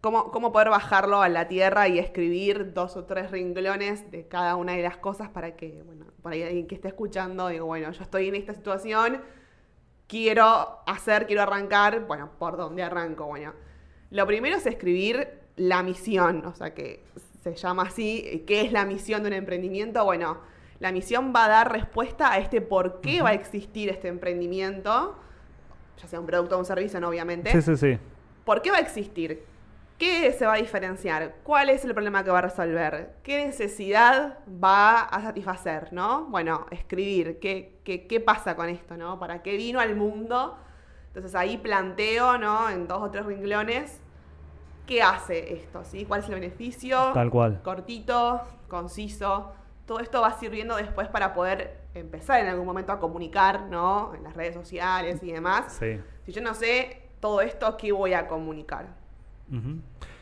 cómo, 0.00 0.30
cómo 0.30 0.52
poder 0.52 0.68
bajarlo 0.70 1.22
a 1.22 1.28
la 1.28 1.48
tierra 1.48 1.88
y 1.88 1.98
escribir 1.98 2.72
dos 2.74 2.96
o 2.96 3.04
tres 3.04 3.30
renglones 3.30 4.10
de 4.10 4.28
cada 4.28 4.56
una 4.56 4.72
de 4.74 4.82
las 4.82 4.98
cosas 4.98 5.30
para 5.30 5.56
que, 5.56 5.82
bueno, 5.84 6.06
por 6.22 6.32
ahí 6.32 6.42
alguien 6.42 6.66
que 6.66 6.74
esté 6.74 6.88
escuchando, 6.88 7.48
digo, 7.48 7.66
bueno, 7.66 7.90
yo 7.90 8.02
estoy 8.02 8.28
en 8.28 8.34
esta 8.36 8.54
situación, 8.54 9.22
quiero 10.06 10.80
hacer, 10.86 11.26
quiero 11.26 11.42
arrancar, 11.42 12.06
bueno, 12.06 12.30
¿por 12.38 12.56
dónde 12.56 12.82
arranco? 12.82 13.26
Bueno, 13.26 13.52
lo 14.10 14.26
primero 14.26 14.56
es 14.56 14.66
escribir 14.66 15.40
la 15.56 15.82
misión, 15.82 16.44
o 16.46 16.54
sea, 16.54 16.74
que 16.74 17.02
se 17.42 17.54
llama 17.54 17.84
así, 17.84 18.44
¿qué 18.46 18.60
es 18.60 18.72
la 18.72 18.84
misión 18.84 19.22
de 19.22 19.28
un 19.28 19.34
emprendimiento? 19.34 20.04
Bueno, 20.04 20.38
la 20.78 20.92
misión 20.92 21.32
va 21.34 21.46
a 21.46 21.48
dar 21.48 21.72
respuesta 21.72 22.32
a 22.32 22.38
este 22.38 22.60
por 22.60 23.00
qué 23.00 23.22
va 23.22 23.30
a 23.30 23.34
existir 23.34 23.88
este 23.88 24.08
emprendimiento, 24.08 25.16
ya 26.00 26.08
sea 26.08 26.20
un 26.20 26.26
producto 26.26 26.56
o 26.56 26.58
un 26.58 26.64
servicio, 26.64 27.00
¿no? 27.00 27.08
obviamente. 27.08 27.50
Sí, 27.52 27.62
sí, 27.62 27.76
sí. 27.76 27.98
¿Por 28.44 28.62
qué 28.62 28.70
va 28.70 28.76
a 28.76 28.80
existir? 28.80 29.44
¿Qué 29.98 30.30
se 30.32 30.44
va 30.44 30.54
a 30.54 30.56
diferenciar? 30.56 31.36
¿Cuál 31.42 31.70
es 31.70 31.84
el 31.84 31.94
problema 31.94 32.22
que 32.22 32.30
va 32.30 32.38
a 32.38 32.42
resolver? 32.42 33.14
¿Qué 33.22 33.46
necesidad 33.46 34.38
va 34.62 35.00
a 35.00 35.22
satisfacer? 35.22 35.92
¿no? 35.92 36.26
Bueno, 36.26 36.66
escribir. 36.70 37.38
¿Qué, 37.40 37.78
qué, 37.82 38.06
qué 38.06 38.20
pasa 38.20 38.56
con 38.56 38.68
esto? 38.68 38.98
¿no? 38.98 39.18
¿Para 39.18 39.42
qué 39.42 39.56
vino 39.56 39.80
al 39.80 39.96
mundo? 39.96 40.58
Entonces 41.08 41.34
ahí 41.34 41.56
planteo 41.56 42.36
¿no? 42.36 42.68
en 42.68 42.86
dos 42.86 43.02
o 43.02 43.10
tres 43.10 43.24
renglones 43.24 44.02
qué 44.86 45.02
hace 45.02 45.54
esto, 45.54 45.84
¿sí? 45.84 46.04
¿Cuál 46.04 46.20
es 46.20 46.28
el 46.28 46.34
beneficio? 46.36 47.10
Tal 47.12 47.30
cual. 47.30 47.60
Cortito, 47.62 48.40
conciso. 48.68 49.52
Todo 49.86 50.00
esto 50.00 50.20
va 50.20 50.38
sirviendo 50.38 50.76
después 50.76 51.08
para 51.08 51.32
poder 51.32 51.78
empezar 51.94 52.40
en 52.40 52.48
algún 52.48 52.66
momento 52.66 52.92
a 52.92 52.98
comunicar, 52.98 53.62
¿no? 53.62 54.14
En 54.14 54.24
las 54.24 54.34
redes 54.34 54.54
sociales 54.54 55.22
y 55.22 55.32
demás. 55.32 55.76
Sí. 55.78 56.00
Si 56.24 56.32
yo 56.32 56.42
no 56.42 56.54
sé 56.54 57.02
todo 57.20 57.40
esto, 57.40 57.76
¿qué 57.76 57.92
voy 57.92 58.12
a 58.12 58.26
comunicar? 58.26 58.86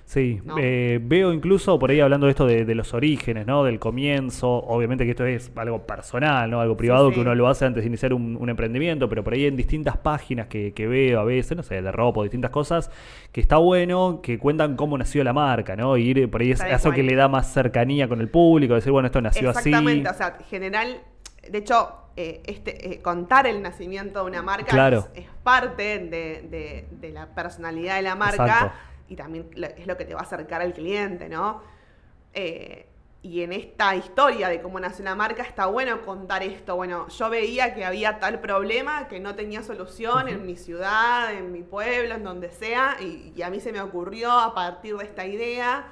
Sí, 0.07 0.39
¿No? 0.45 0.57
eh, 0.59 1.01
veo 1.03 1.33
incluso 1.33 1.79
por 1.79 1.91
ahí 1.91 1.99
hablando 1.99 2.27
de 2.27 2.31
esto 2.33 2.47
de, 2.47 2.67
de 2.67 2.75
los 2.75 2.93
orígenes, 2.93 3.47
¿no? 3.47 3.65
Del 3.65 3.79
comienzo. 3.79 4.49
Obviamente 4.51 5.05
que 5.07 5.13
esto 5.13 5.25
es 5.25 5.51
algo 5.57 5.87
personal, 5.87 6.51
¿no? 6.51 6.61
Algo 6.61 6.77
privado 6.77 7.09
sí. 7.09 7.15
que 7.15 7.21
uno 7.23 7.35
lo 7.35 7.49
hace 7.49 7.65
antes 7.65 7.83
de 7.83 7.89
iniciar 7.89 8.13
un, 8.13 8.37
un 8.39 8.49
emprendimiento, 8.51 9.09
pero 9.09 9.25
por 9.25 9.33
ahí 9.33 9.47
en 9.47 9.57
distintas 9.57 9.97
páginas 9.97 10.47
que, 10.49 10.75
que 10.75 10.87
veo 10.87 11.21
a 11.21 11.25
veces, 11.25 11.57
no 11.57 11.63
sé, 11.63 11.81
de 11.81 11.91
ropa 11.91 12.21
o 12.21 12.23
distintas 12.23 12.51
cosas, 12.51 12.91
que 13.33 13.41
está 13.41 13.57
bueno 13.57 14.21
que 14.23 14.39
cuentan 14.39 14.77
cómo 14.77 14.99
nació 14.99 15.25
la 15.25 15.33
marca, 15.33 15.75
¿no? 15.75 15.97
Y 15.97 16.03
ir 16.11 16.31
por 16.31 16.43
ahí 16.43 16.51
es 16.53 16.59
Tal 16.59 16.71
eso 16.73 16.91
cual. 16.91 16.97
que 16.97 17.03
le 17.03 17.15
da 17.17 17.29
más 17.29 17.53
cercanía 17.53 18.07
con 18.07 18.21
el 18.21 18.29
público, 18.29 18.75
decir, 18.75 18.93
bueno, 18.93 19.07
esto 19.07 19.23
nació 19.23 19.51
así. 19.51 19.71
Exactamente, 19.71 20.11
o 20.11 20.15
sea, 20.15 20.37
general, 20.51 20.99
de 21.51 21.59
hecho, 21.59 21.93
eh, 22.17 22.43
este, 22.45 22.93
eh, 22.93 23.01
contar 23.01 23.47
el 23.47 23.63
nacimiento 23.63 24.21
de 24.21 24.27
una 24.31 24.43
marca 24.43 24.67
Claro. 24.67 25.09
es, 25.15 25.25
es 25.25 25.29
parte 25.43 25.99
de, 25.99 26.47
de- 26.49 26.87
de 26.91 27.11
la 27.11 27.35
personalidad 27.35 27.97
de 27.97 28.03
la 28.03 28.15
marca 28.15 28.45
Exacto. 28.45 28.73
Y 29.09 29.17
también 29.17 29.51
es 29.77 29.87
lo 29.87 29.97
que 29.97 30.05
te 30.05 30.15
va 30.15 30.21
a 30.21 30.25
acercar 30.25 30.63
al 30.63 30.73
cliente, 30.73 31.29
¿no? 31.29 31.63
Eh, 32.33 32.89
y 33.23 33.43
en 33.43 33.55
esta 33.55 33.97
historia 33.97 34.49
de 34.49 34.61
cómo 34.61 34.79
nació 34.79 35.05
la 35.05 35.15
marca 35.15 35.43
está 35.43 35.67
bueno 35.67 36.03
contar 36.03 36.43
esto. 36.43 36.77
Bueno, 36.77 37.09
yo 37.09 37.31
veía 37.31 37.75
que 37.75 37.85
había 37.85 38.19
tal 38.19 38.41
problema 38.41 39.09
que 39.09 39.19
no 39.19 39.35
tenía 39.35 39.63
solución 39.63 40.29
en 40.29 40.45
mi 40.45 40.57
ciudad, 40.57 41.33
en 41.33 41.51
mi 41.51 41.63
pueblo, 41.63 42.17
en 42.17 42.25
donde 42.25 42.51
sea, 42.51 42.99
y, 43.01 43.33
y 43.35 43.43
a 43.43 43.49
mí 43.49 43.61
se 43.61 43.73
me 43.73 43.81
ocurrió 43.81 44.31
a 44.31 44.55
partir 44.55 44.97
de 44.97 45.05
esta 45.05 45.25
idea 45.25 45.87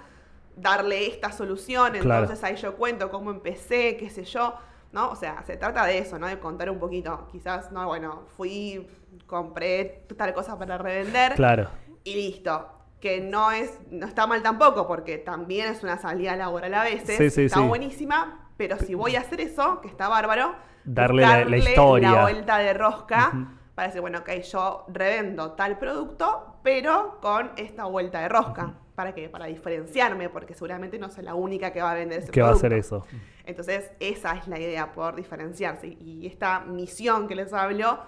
darle 0.56 1.06
esta 1.06 1.32
solución. 1.32 1.92
Claro. 2.00 2.24
Entonces 2.24 2.44
ahí 2.44 2.56
yo 2.56 2.76
cuento 2.76 3.10
cómo 3.10 3.30
empecé, 3.30 3.96
qué 3.96 4.10
sé 4.10 4.24
yo. 4.24 4.54
¿No? 4.92 5.08
O 5.08 5.16
sea, 5.16 5.42
se 5.46 5.56
trata 5.56 5.86
de 5.86 5.96
eso, 5.96 6.18
¿no? 6.18 6.26
De 6.26 6.38
contar 6.38 6.68
un 6.68 6.78
poquito. 6.78 7.26
Quizás, 7.32 7.72
no, 7.72 7.86
bueno, 7.86 8.24
fui, 8.36 8.86
compré 9.26 10.04
tal 10.18 10.34
cosa 10.34 10.58
para 10.58 10.76
revender 10.76 11.32
Claro. 11.34 11.70
y 12.04 12.14
listo. 12.14 12.68
Que 13.02 13.20
no 13.20 13.50
es, 13.50 13.78
no 13.90 14.06
está 14.06 14.26
mal 14.28 14.42
tampoco, 14.42 14.86
porque 14.86 15.18
también 15.18 15.66
es 15.66 15.82
una 15.82 15.98
salida 15.98 16.36
laboral 16.36 16.72
a 16.72 16.84
veces. 16.84 17.18
Sí, 17.18 17.30
sí, 17.30 17.42
está 17.46 17.58
sí. 17.60 17.66
buenísima, 17.66 18.48
pero 18.56 18.78
si 18.78 18.94
voy 18.94 19.16
a 19.16 19.20
hacer 19.20 19.40
eso, 19.40 19.80
que 19.82 19.88
está 19.88 20.08
bárbaro, 20.08 20.54
Darle 20.84 21.22
la- 21.22 21.58
historia. 21.58 22.12
La 22.12 22.22
vuelta 22.22 22.58
de 22.58 22.72
rosca 22.74 23.30
Ujú. 23.34 23.46
para 23.74 23.88
decir, 23.88 24.00
bueno, 24.00 24.20
ok, 24.20 24.30
yo 24.42 24.84
revendo 24.88 25.52
tal 25.52 25.78
producto, 25.78 26.56
pero 26.62 27.18
con 27.20 27.50
esta 27.56 27.84
vuelta 27.86 28.20
de 28.20 28.28
rosca. 28.28 28.74
¿Para 28.94 29.14
qué? 29.14 29.28
Para 29.28 29.46
diferenciarme, 29.46 30.28
porque 30.28 30.54
seguramente 30.54 30.98
no 30.98 31.10
soy 31.10 31.24
la 31.24 31.34
única 31.34 31.72
que 31.72 31.82
va 31.82 31.90
a 31.90 31.94
vender 31.94 32.20
ese 32.20 32.30
¿Qué 32.30 32.40
va 32.42 32.50
a 32.50 32.52
hacer 32.52 32.72
eso? 32.72 33.04
Entonces, 33.46 33.90
esa 33.98 34.36
es 34.36 34.46
la 34.46 34.60
idea, 34.60 34.92
poder 34.92 35.16
diferenciarse. 35.16 35.88
Y 35.88 36.26
esta 36.26 36.60
misión 36.60 37.26
que 37.26 37.34
les 37.34 37.52
hablo, 37.52 37.98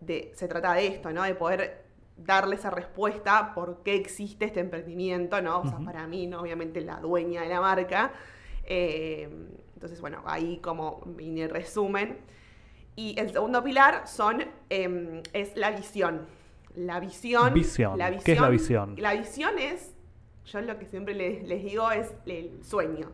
de, 0.00 0.32
se 0.34 0.48
trata 0.48 0.72
de 0.72 0.86
esto, 0.88 1.12
¿no? 1.12 1.22
De 1.22 1.34
poder 1.34 1.79
darle 2.24 2.56
esa 2.56 2.70
respuesta 2.70 3.52
por 3.54 3.82
qué 3.82 3.94
existe 3.94 4.44
este 4.44 4.60
emprendimiento, 4.60 5.40
¿no? 5.40 5.60
O 5.60 5.66
sea, 5.66 5.78
para 5.78 6.06
mí, 6.06 6.26
¿no? 6.26 6.40
obviamente, 6.40 6.80
la 6.80 6.96
dueña 6.96 7.42
de 7.42 7.48
la 7.48 7.60
marca. 7.60 8.12
Eh, 8.64 9.28
entonces, 9.74 10.00
bueno, 10.00 10.22
ahí 10.26 10.58
como 10.58 11.02
mini 11.06 11.46
resumen. 11.46 12.18
Y 12.96 13.18
el 13.18 13.30
segundo 13.32 13.62
pilar 13.62 14.06
son, 14.06 14.44
eh, 14.68 15.22
es 15.32 15.56
la 15.56 15.70
visión. 15.70 16.26
La 16.74 17.00
visión. 17.00 17.54
Visión. 17.54 17.98
La 17.98 18.16
¿Qué 18.18 18.32
es 18.32 18.40
la 18.40 18.48
visión? 18.48 18.94
La 18.98 19.14
visión 19.14 19.58
es, 19.58 19.94
yo 20.44 20.60
lo 20.60 20.78
que 20.78 20.86
siempre 20.86 21.14
les, 21.14 21.42
les 21.46 21.64
digo 21.64 21.90
es 21.90 22.14
el 22.26 22.62
sueño 22.62 23.10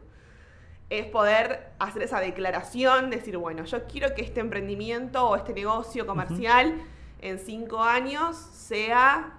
es 0.88 1.06
poder 1.06 1.72
hacer 1.78 2.02
esa 2.02 2.20
declaración, 2.20 3.10
decir, 3.10 3.36
bueno, 3.38 3.64
yo 3.64 3.84
quiero 3.86 4.14
que 4.14 4.22
este 4.22 4.40
emprendimiento 4.40 5.28
o 5.28 5.36
este 5.36 5.52
negocio 5.52 6.06
comercial 6.06 6.76
en 7.20 7.38
cinco 7.38 7.82
años 7.82 8.37
sea, 8.37 9.32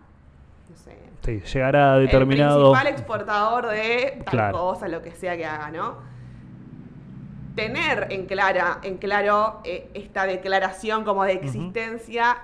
no 0.70 0.76
sé, 0.76 0.98
Sí, 1.24 1.42
llegará 1.54 1.94
a 1.94 1.98
determinado. 2.00 2.68
el 2.68 2.72
principal 2.72 2.88
exportador 2.94 3.68
de 3.68 4.20
tal 4.24 4.32
Claro. 4.32 4.58
cosa, 4.60 4.88
lo 4.88 5.02
que 5.02 5.12
sea 5.12 5.36
que 5.36 5.46
haga, 5.46 5.70
¿no? 5.72 5.98
Tener 7.56 8.08
en, 8.12 8.28
clara, 8.28 8.80
en 8.84 8.98
claro 8.98 9.62
eh, 9.64 9.90
esta 9.96 10.26
declaración 10.28 11.04
como 11.04 11.24
de 11.24 11.34
existencia 11.34 12.38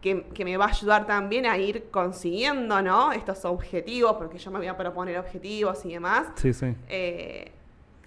que, 0.00 0.22
que 0.32 0.46
me 0.46 0.56
va 0.56 0.64
a 0.64 0.68
ayudar 0.68 1.06
también 1.06 1.44
a 1.44 1.58
ir 1.58 1.90
consiguiendo, 1.90 2.80
¿no? 2.80 3.12
Estos 3.12 3.44
objetivos, 3.44 4.14
porque 4.14 4.38
yo 4.38 4.50
me 4.50 4.58
voy 4.58 4.68
a 4.68 4.76
proponer 4.78 5.18
objetivos 5.18 5.84
y 5.84 5.92
demás. 5.92 6.28
Sí, 6.36 6.54
sí. 6.54 6.74
Eh, 6.88 7.52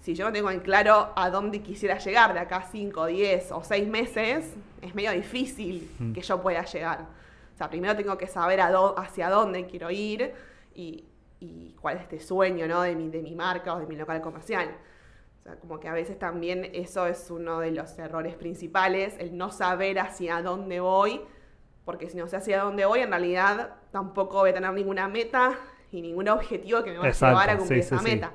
si 0.04 0.14
yo 0.14 0.26
no 0.26 0.32
tengo 0.32 0.50
en 0.50 0.60
claro 0.60 1.12
a 1.16 1.30
dónde 1.30 1.62
quisiera 1.62 1.96
llegar 1.96 2.34
de 2.34 2.40
acá 2.40 2.56
a 2.56 2.62
5, 2.62 3.06
10 3.06 3.52
o 3.52 3.64
6 3.64 3.88
meses, 3.88 4.52
es 4.82 4.94
medio 4.94 5.12
difícil 5.12 5.90
Mm. 5.98 6.12
que 6.12 6.20
yo 6.20 6.42
pueda 6.42 6.62
llegar. 6.62 7.06
O 7.54 7.56
sea, 7.56 7.70
primero 7.70 7.96
tengo 7.96 8.18
que 8.18 8.26
saber 8.26 8.60
a 8.60 8.66
hacia 8.98 9.30
dónde 9.30 9.64
quiero 9.64 9.90
ir 9.90 10.34
y, 10.74 11.06
y 11.40 11.74
cuál 11.80 11.96
es 11.96 12.02
este 12.02 12.20
sueño 12.20 12.68
¿no? 12.68 12.82
de, 12.82 12.94
mi, 12.94 13.08
de 13.08 13.22
mi 13.22 13.34
marca 13.34 13.74
o 13.74 13.78
de 13.78 13.86
mi 13.86 13.96
local 13.96 14.20
comercial. 14.20 14.68
O 15.38 15.42
sea, 15.42 15.56
como 15.56 15.80
que 15.80 15.88
a 15.88 15.94
veces 15.94 16.18
también 16.18 16.68
eso 16.74 17.06
es 17.06 17.30
uno 17.30 17.60
de 17.60 17.70
los 17.70 17.98
errores 17.98 18.34
principales, 18.34 19.14
el 19.18 19.34
no 19.38 19.50
saber 19.52 20.00
hacia 20.00 20.42
dónde 20.42 20.80
voy, 20.80 21.22
porque 21.86 22.10
si 22.10 22.18
no 22.18 22.28
sé 22.28 22.36
hacia 22.36 22.62
dónde 22.62 22.84
voy, 22.84 23.00
en 23.00 23.08
realidad 23.08 23.76
tampoco 23.90 24.40
voy 24.40 24.50
a 24.50 24.54
tener 24.54 24.70
ninguna 24.74 25.08
meta 25.08 25.54
y 25.90 26.02
ningún 26.02 26.28
objetivo 26.28 26.82
que 26.82 26.90
me 26.90 26.98
va 26.98 27.06
a 27.06 27.10
llevar 27.10 27.48
a 27.48 27.56
cumplir 27.56 27.82
sí, 27.82 27.88
sí, 27.88 27.94
esa 27.94 28.04
sí. 28.04 28.10
meta. 28.10 28.32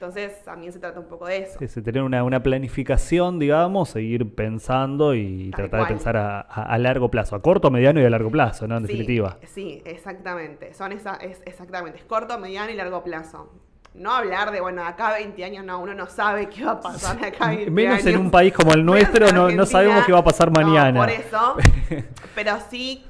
Entonces, 0.00 0.42
también 0.44 0.72
se 0.72 0.78
trata 0.78 0.98
un 0.98 1.04
poco 1.04 1.26
de 1.26 1.40
eso. 1.40 1.58
Sí, 1.58 1.68
sí, 1.68 1.82
tener 1.82 2.02
una, 2.02 2.24
una 2.24 2.42
planificación, 2.42 3.38
digamos, 3.38 3.90
seguir 3.90 4.34
pensando 4.34 5.14
y 5.14 5.50
Tal 5.50 5.68
tratar 5.68 5.80
de 5.82 5.86
pensar 5.88 6.16
a, 6.16 6.78
largo 6.78 7.10
plazo, 7.10 7.36
a 7.36 7.42
corto, 7.42 7.70
mediano 7.70 8.00
y 8.00 8.06
a 8.06 8.08
largo 8.08 8.30
plazo, 8.30 8.66
¿no? 8.66 8.78
En 8.78 8.86
Sí, 8.86 8.92
definitiva. 8.94 9.36
Sí, 9.44 9.82
exactamente. 9.84 10.72
Son 10.72 10.92
esa, 10.92 11.16
es, 11.16 11.42
exactamente. 11.44 11.98
Es 11.98 12.06
corto, 12.06 12.38
mediano 12.38 12.70
y 12.70 12.76
largo 12.76 13.04
plazo. 13.04 13.52
No 13.92 14.12
hablar 14.14 14.52
de, 14.52 14.62
bueno, 14.62 14.82
acá 14.86 15.12
20 15.12 15.44
años, 15.44 15.66
no, 15.66 15.78
uno 15.78 15.92
no 15.92 16.06
sabe 16.06 16.48
qué 16.48 16.64
va 16.64 16.72
a 16.72 16.80
pasar 16.80 17.22
acá 17.22 17.48
20 17.48 17.70
Menos 17.70 18.06
en 18.06 18.16
un 18.16 18.30
país 18.30 18.54
como 18.54 18.72
el 18.72 18.82
nuestro, 18.86 19.30
no, 19.32 19.50
no 19.50 19.66
sabemos 19.66 20.06
qué 20.06 20.12
va 20.12 20.20
a 20.20 20.24
pasar 20.24 20.50
No, 20.50 20.62
mañana. 20.62 20.98
por 20.98 21.10
eso. 21.10 21.56
Pero 22.34 22.52
sí, 22.70 23.04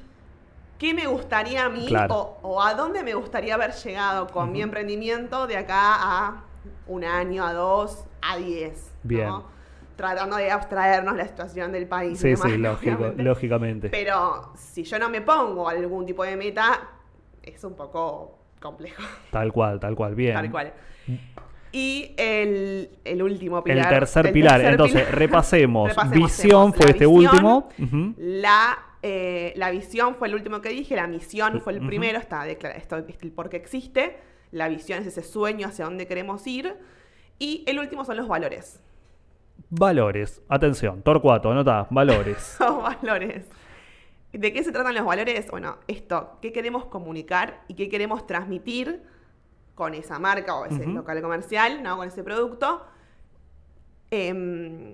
¿qué 0.77 0.93
me 0.93 1.07
gustaría 1.07 1.63
a 1.63 1.69
mí 1.69 1.85
Claro. 1.87 2.13
o, 2.13 2.39
o 2.41 2.61
a 2.61 2.73
dónde 2.73 3.01
me 3.01 3.13
gustaría 3.13 3.53
haber 3.53 3.71
llegado 3.71 4.27
con 4.27 4.51
mi 4.51 4.61
emprendimiento 4.61 5.47
de 5.47 5.55
acá 5.55 5.95
a 5.95 6.43
un 6.87 7.03
año, 7.03 7.45
a 7.45 7.53
dos, 7.53 8.05
a 8.21 8.37
diez? 8.37 8.91
Bien. 9.03 9.27
¿no? 9.27 9.45
Tratando 9.95 10.37
de 10.37 10.49
abstraernos 10.49 11.15
la 11.15 11.27
situación 11.27 11.71
del 11.71 11.87
país. 11.87 12.19
Sí, 12.19 12.29
demás, 12.29 12.43
sí, 12.51 12.57
lógico, 12.57 12.95
obviamente. 12.97 13.23
lógicamente. 13.23 13.89
Pero 13.89 14.51
si 14.55 14.83
yo 14.83 14.97
no 14.99 15.09
me 15.09 15.21
pongo 15.21 15.69
algún 15.69 16.05
tipo 16.05 16.23
de 16.23 16.35
meta, 16.35 16.89
es 17.43 17.63
un 17.63 17.75
poco 17.75 18.39
complejo. 18.59 19.01
Tal 19.31 19.51
cual, 19.51 19.79
tal 19.79 19.95
cual, 19.95 20.15
bien. 20.15 20.33
Tal 20.33 20.49
cual. 20.51 20.73
Y 21.73 22.13
el, 22.17 22.89
el 23.05 23.21
último 23.23 23.57
El 23.59 23.63
pilar. 23.63 23.89
tercer 23.89 24.31
pilar, 24.33 24.55
tercer 24.55 24.71
entonces 24.71 25.01
pilar- 25.03 25.15
repasemos. 25.15 25.89
Repasemos, 25.95 26.15
Visión 26.17 26.73
fue 26.73 26.85
la 26.85 26.91
este 26.91 27.05
visión, 27.07 27.25
último. 27.25 27.69
La, 28.17 28.77
eh, 29.01 29.53
la 29.55 29.71
visión 29.71 30.15
fue 30.15 30.27
el 30.27 30.35
último 30.35 30.59
que 30.61 30.69
dije, 30.69 30.95
la 30.95 31.07
misión 31.07 31.61
fue 31.61 31.73
el 31.73 31.85
primero, 31.85 32.19
está 32.19 32.43
declara- 32.45 32.75
esto 32.75 32.97
es 32.97 33.05
el 33.21 33.31
por 33.31 33.49
qué 33.49 33.57
existe. 33.57 34.17
La 34.51 34.67
visión 34.67 34.99
es 34.99 35.07
ese 35.07 35.23
sueño 35.23 35.67
hacia 35.67 35.85
dónde 35.85 36.07
queremos 36.07 36.45
ir. 36.47 36.77
Y 37.39 37.63
el 37.67 37.79
último 37.79 38.05
son 38.05 38.17
los 38.17 38.27
valores. 38.27 38.79
Valores. 39.69 40.41
Atención, 40.49 41.01
Torcuato, 41.01 41.51
anota, 41.51 41.87
valores. 41.89 42.57
Valores. 42.59 43.45
¿De 44.33 44.53
qué 44.53 44.63
se 44.63 44.71
tratan 44.71 44.93
los 44.95 45.05
valores? 45.05 45.49
Bueno, 45.51 45.77
esto, 45.87 46.37
¿qué 46.41 46.51
queremos 46.51 46.85
comunicar 46.85 47.63
y 47.67 47.73
qué 47.75 47.89
queremos 47.89 48.25
transmitir 48.27 49.03
con 49.75 49.93
esa 49.93 50.19
marca 50.19 50.55
o 50.55 50.65
ese 50.65 50.85
local 50.85 51.21
comercial, 51.21 51.81
¿no? 51.83 51.97
Con 51.97 52.07
ese 52.07 52.23
producto. 52.23 52.85
Em, 54.09 54.93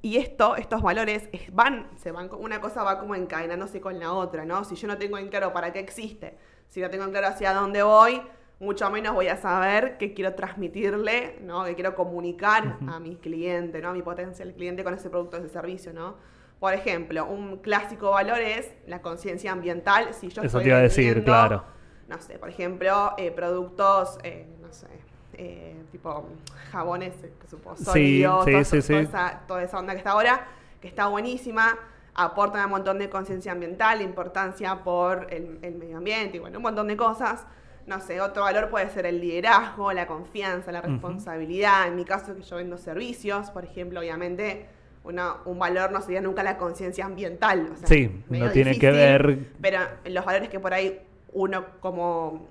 y 0.00 0.16
esto, 0.16 0.56
estos 0.56 0.82
valores 0.82 1.28
es- 1.32 1.54
van, 1.54 1.86
se 1.96 2.10
van, 2.12 2.28
una 2.32 2.60
cosa 2.60 2.82
va 2.82 2.98
como 2.98 3.14
encadenándose 3.14 3.80
con 3.80 3.98
la 3.98 4.12
otra, 4.12 4.44
¿no? 4.44 4.64
Si 4.64 4.74
yo 4.74 4.88
no 4.88 4.98
tengo 4.98 5.18
en 5.18 5.28
claro 5.28 5.52
para 5.52 5.72
qué 5.72 5.78
existe, 5.80 6.36
si 6.68 6.80
no 6.80 6.90
tengo 6.90 7.04
en 7.04 7.10
claro 7.10 7.28
hacia 7.28 7.52
dónde 7.52 7.82
voy, 7.82 8.22
mucho 8.62 8.88
menos 8.90 9.12
voy 9.12 9.26
a 9.26 9.36
saber 9.36 9.98
qué 9.98 10.14
quiero 10.14 10.34
transmitirle, 10.34 11.40
¿no? 11.42 11.64
Qué 11.64 11.74
quiero 11.74 11.96
comunicar 11.96 12.78
a 12.86 13.00
mi 13.00 13.16
cliente, 13.16 13.82
¿no? 13.82 13.88
A 13.88 13.92
mi 13.92 14.02
potencial 14.02 14.52
cliente 14.54 14.84
con 14.84 14.94
ese 14.94 15.10
producto, 15.10 15.36
ese 15.36 15.48
servicio, 15.48 15.92
¿no? 15.92 16.14
Por 16.60 16.72
ejemplo, 16.72 17.26
un 17.26 17.56
clásico 17.56 18.12
valor 18.12 18.38
es 18.38 18.72
la 18.86 19.02
conciencia 19.02 19.50
ambiental. 19.50 20.14
Si 20.14 20.28
yo 20.28 20.42
Eso 20.42 20.58
estoy 20.58 20.62
te 20.62 20.68
iba 20.68 20.78
a 20.78 20.82
decir, 20.82 21.24
claro. 21.24 21.64
No 22.06 22.20
sé, 22.20 22.38
por 22.38 22.48
ejemplo, 22.48 23.14
eh, 23.18 23.32
productos, 23.32 24.18
eh, 24.22 24.46
no 24.60 24.72
sé, 24.72 24.86
eh, 25.32 25.82
tipo 25.90 26.28
jabones, 26.70 27.14
eh, 27.24 27.32
que 27.40 27.48
supo, 27.48 27.76
Sí, 27.76 27.84
sólidos, 27.84 28.44
sí, 28.44 28.50
toda, 28.52 28.64
sí, 28.64 28.82
sí. 28.82 28.92
toda 28.92 29.02
esa, 29.02 29.40
toda 29.48 29.62
esa 29.64 29.78
onda 29.80 29.92
que 29.94 29.98
está 29.98 30.12
ahora, 30.12 30.46
que 30.80 30.86
está 30.86 31.08
buenísima, 31.08 31.76
aporta 32.14 32.64
un 32.64 32.70
montón 32.70 33.00
de 33.00 33.10
conciencia 33.10 33.50
ambiental, 33.50 34.02
importancia 34.02 34.84
por 34.84 35.26
el, 35.30 35.58
el 35.62 35.74
medio 35.74 35.96
ambiente 35.96 36.36
y 36.36 36.40
bueno, 36.40 36.58
un 36.58 36.62
montón 36.62 36.86
de 36.86 36.96
cosas. 36.96 37.44
No 37.86 38.00
sé, 38.00 38.20
otro 38.20 38.42
valor 38.44 38.70
puede 38.70 38.88
ser 38.90 39.06
el 39.06 39.20
liderazgo, 39.20 39.92
la 39.92 40.06
confianza, 40.06 40.70
la 40.70 40.80
responsabilidad. 40.82 41.88
En 41.88 41.96
mi 41.96 42.04
caso, 42.04 42.34
que 42.36 42.42
yo 42.42 42.56
vendo 42.56 42.78
servicios, 42.78 43.50
por 43.50 43.64
ejemplo, 43.64 43.98
obviamente, 44.00 44.66
una- 45.04 45.38
un 45.46 45.58
valor 45.58 45.90
no 45.90 46.00
sería 46.00 46.20
nunca 46.20 46.42
la 46.44 46.56
conciencia 46.58 47.04
ambiental. 47.04 47.68
o 47.72 47.76
sea, 47.76 47.88
Sí, 47.88 48.22
no 48.28 48.50
tiene 48.50 48.78
que 48.78 48.90
ver- 48.92 49.48
Pero 49.60 49.80
los 50.04 50.24
valores 50.24 50.48
que 50.48 50.60
por 50.60 50.72
ahí 50.72 51.00
uno 51.32 51.64
como 51.80 52.48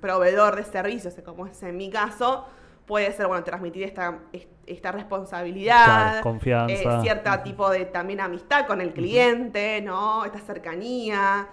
proveedor 0.00 0.56
de 0.56 0.64
servicios, 0.64 1.14
como 1.24 1.46
es 1.46 1.62
en 1.62 1.76
mi 1.76 1.90
caso, 1.90 2.46
puede 2.86 3.12
ser, 3.12 3.26
bueno, 3.26 3.44
transmitir 3.44 3.82
esta, 3.84 4.20
est- 4.32 4.48
esta 4.66 4.90
responsabilidad, 4.90 5.84
Claro, 5.84 6.22
confianza. 6.22 6.72
eh, 6.98 7.02
cierta 7.02 7.42
tipo 7.42 7.68
de 7.70 7.84
también 7.84 8.20
amistad 8.20 8.66
con 8.66 8.80
el 8.80 8.92
cliente, 8.94 9.80
¿no? 9.82 10.24
Esta 10.24 10.38
cercanía. 10.40 11.46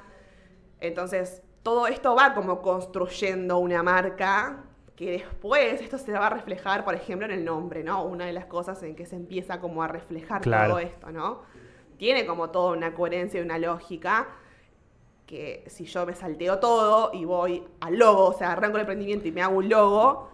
Entonces, 0.80 1.42
todo 1.64 1.88
esto 1.88 2.16
va 2.16 2.34
como 2.34 2.62
construyendo 2.62 3.58
una 3.58 3.84
marca 3.84 4.64
que 4.96 5.12
después 5.12 5.82
esto 5.82 5.98
se 5.98 6.12
va 6.12 6.28
a 6.28 6.30
reflejar, 6.30 6.84
por 6.84 6.94
ejemplo, 6.94 7.26
en 7.26 7.32
el 7.32 7.46
nombre, 7.46 7.84
¿no? 7.84 8.04
Una 8.04 8.26
de 8.26 8.34
las 8.34 8.46
cosas 8.46 8.82
en 8.84 8.96
que 8.96 9.06
se 9.06 9.16
empieza 9.16 9.60
como 9.62 9.82
a 9.82 9.88
reflejar 9.88 10.42
Claro. 10.42 10.72
todo 10.72 10.80
esto, 10.80 11.12
¿no? 11.12 11.42
Tiene 11.98 12.26
como 12.26 12.50
toda 12.50 12.76
una 12.76 12.94
coherencia 12.94 13.40
y 13.40 13.44
una 13.44 13.58
lógica 13.58 14.28
que 15.26 15.64
si 15.68 15.86
yo 15.86 16.06
me 16.06 16.16
salteo 16.16 16.60
todo 16.60 17.12
y 17.14 17.24
voy 17.24 17.64
al 17.82 17.98
logo, 17.98 18.26
o 18.28 18.34
sea, 18.34 18.52
arranco 18.54 18.78
el 18.78 18.82
emprendimiento 18.82 19.28
y 19.28 19.32
me 19.32 19.42
hago 19.42 19.58
un 19.58 19.70
logo, 19.70 20.30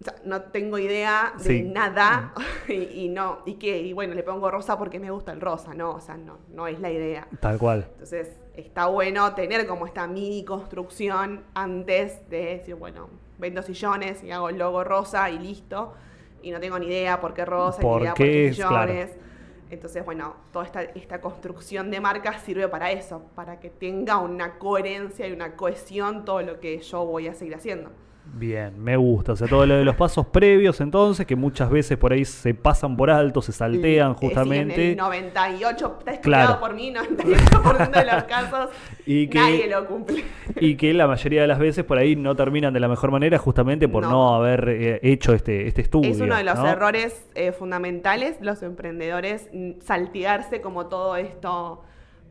o 0.00 0.04
sea, 0.04 0.14
no 0.24 0.42
tengo 0.42 0.78
idea 0.78 1.32
de 1.38 1.42
Sí. 1.44 1.62
nada 1.62 2.34
y, 2.68 2.74
y 2.74 3.08
no, 3.08 3.38
y 3.46 3.54
que, 3.54 3.78
y 3.78 3.92
bueno, 3.94 4.14
le 4.14 4.22
pongo 4.22 4.50
rosa 4.50 4.76
porque 4.78 5.00
me 5.00 5.10
gusta 5.10 5.32
el 5.32 5.40
rosa, 5.40 5.72
no, 5.74 5.92
o 5.92 6.00
sea, 6.00 6.16
no, 6.16 6.38
no 6.50 6.66
es 6.68 6.78
la 6.78 6.90
idea. 6.90 7.26
Tal 7.40 7.58
cual. 7.58 7.86
Entonces, 7.92 8.38
está 8.56 8.86
bueno 8.86 9.34
tener 9.34 9.66
como 9.66 9.86
esta 9.86 10.06
mini 10.06 10.44
construcción 10.44 11.44
antes 11.54 12.28
de 12.28 12.56
decir, 12.56 12.74
bueno, 12.74 13.08
vendo 13.38 13.62
sillones 13.62 14.24
y 14.24 14.30
hago 14.30 14.48
el 14.48 14.58
logo 14.58 14.82
rosa 14.82 15.30
y 15.30 15.38
listo. 15.38 15.94
Y 16.42 16.50
no 16.50 16.60
tengo 16.60 16.78
ni 16.78 16.86
idea 16.86 17.20
por 17.20 17.34
qué 17.34 17.44
rosa, 17.44 17.80
¿Por 17.80 18.00
ni 18.00 18.04
idea 18.04 18.14
qué 18.14 18.22
por 18.22 18.26
qué 18.26 18.46
es? 18.48 18.56
Claro. 18.56 18.92
sillones. 18.92 19.16
Entonces, 19.68 20.04
bueno, 20.04 20.36
toda 20.52 20.64
esta, 20.64 20.82
esta 20.82 21.20
construcción 21.20 21.90
de 21.90 22.00
marca 22.00 22.38
sirve 22.38 22.68
para 22.68 22.92
eso, 22.92 23.22
para 23.34 23.58
que 23.58 23.68
tenga 23.68 24.18
una 24.18 24.58
coherencia 24.58 25.26
y 25.26 25.32
una 25.32 25.56
cohesión 25.56 26.24
todo 26.24 26.40
lo 26.42 26.60
que 26.60 26.78
yo 26.78 27.04
voy 27.04 27.26
a 27.26 27.34
seguir 27.34 27.56
haciendo. 27.56 27.90
Bien, 28.34 28.78
me 28.82 28.96
gusta. 28.96 29.32
O 29.32 29.36
sea, 29.36 29.46
todo 29.48 29.64
lo 29.66 29.76
de 29.76 29.84
los 29.84 29.94
pasos 29.96 30.26
previos, 30.26 30.80
entonces, 30.82 31.24
que 31.26 31.36
muchas 31.36 31.70
veces 31.70 31.96
por 31.96 32.12
ahí 32.12 32.24
se 32.24 32.52
pasan 32.54 32.96
por 32.96 33.08
alto, 33.08 33.40
se 33.40 33.52
saltean 33.52 34.12
Eh, 34.12 34.16
sí, 34.20 34.26
justamente. 34.26 34.74
en 34.84 34.90
el 34.90 34.96
98, 34.96 35.96
está 36.00 36.20
Claro. 36.20 36.60
por 36.60 36.74
mí, 36.74 36.92
98% 36.92 37.98
de 38.00 38.04
los 38.12 38.24
casos 38.24 38.68
Y 39.06 39.28
que- 39.28 39.38
nadie 39.38 39.68
lo 39.68 39.86
cumple. 39.86 40.24
Y 40.60 40.76
que 40.76 40.92
la 40.92 41.06
mayoría 41.06 41.40
de 41.42 41.46
las 41.46 41.58
veces 41.58 41.84
por 41.84 41.96
ahí 41.98 42.14
no 42.16 42.34
terminan 42.36 42.74
de 42.74 42.80
la 42.80 42.88
mejor 42.88 43.10
manera 43.10 43.38
justamente 43.38 43.88
por 43.88 44.02
no, 44.02 44.10
No. 44.10 44.34
haber 44.34 44.68
eh, 44.68 45.00
hecho 45.02 45.32
este, 45.32 45.66
este 45.66 45.80
estudio. 45.82 46.10
Es 46.10 46.20
uno 46.20 46.36
de 46.36 46.44
los 46.44 46.56
¿no? 46.58 46.66
errores 46.68 47.26
eh, 47.36 47.52
fundamentales 47.52 48.36
los 48.40 48.62
emprendedores, 48.62 49.48
mm, 49.52 49.80
saltearse 49.80 50.60
como 50.60 50.86
todo 50.86 51.16
esto 51.16 51.82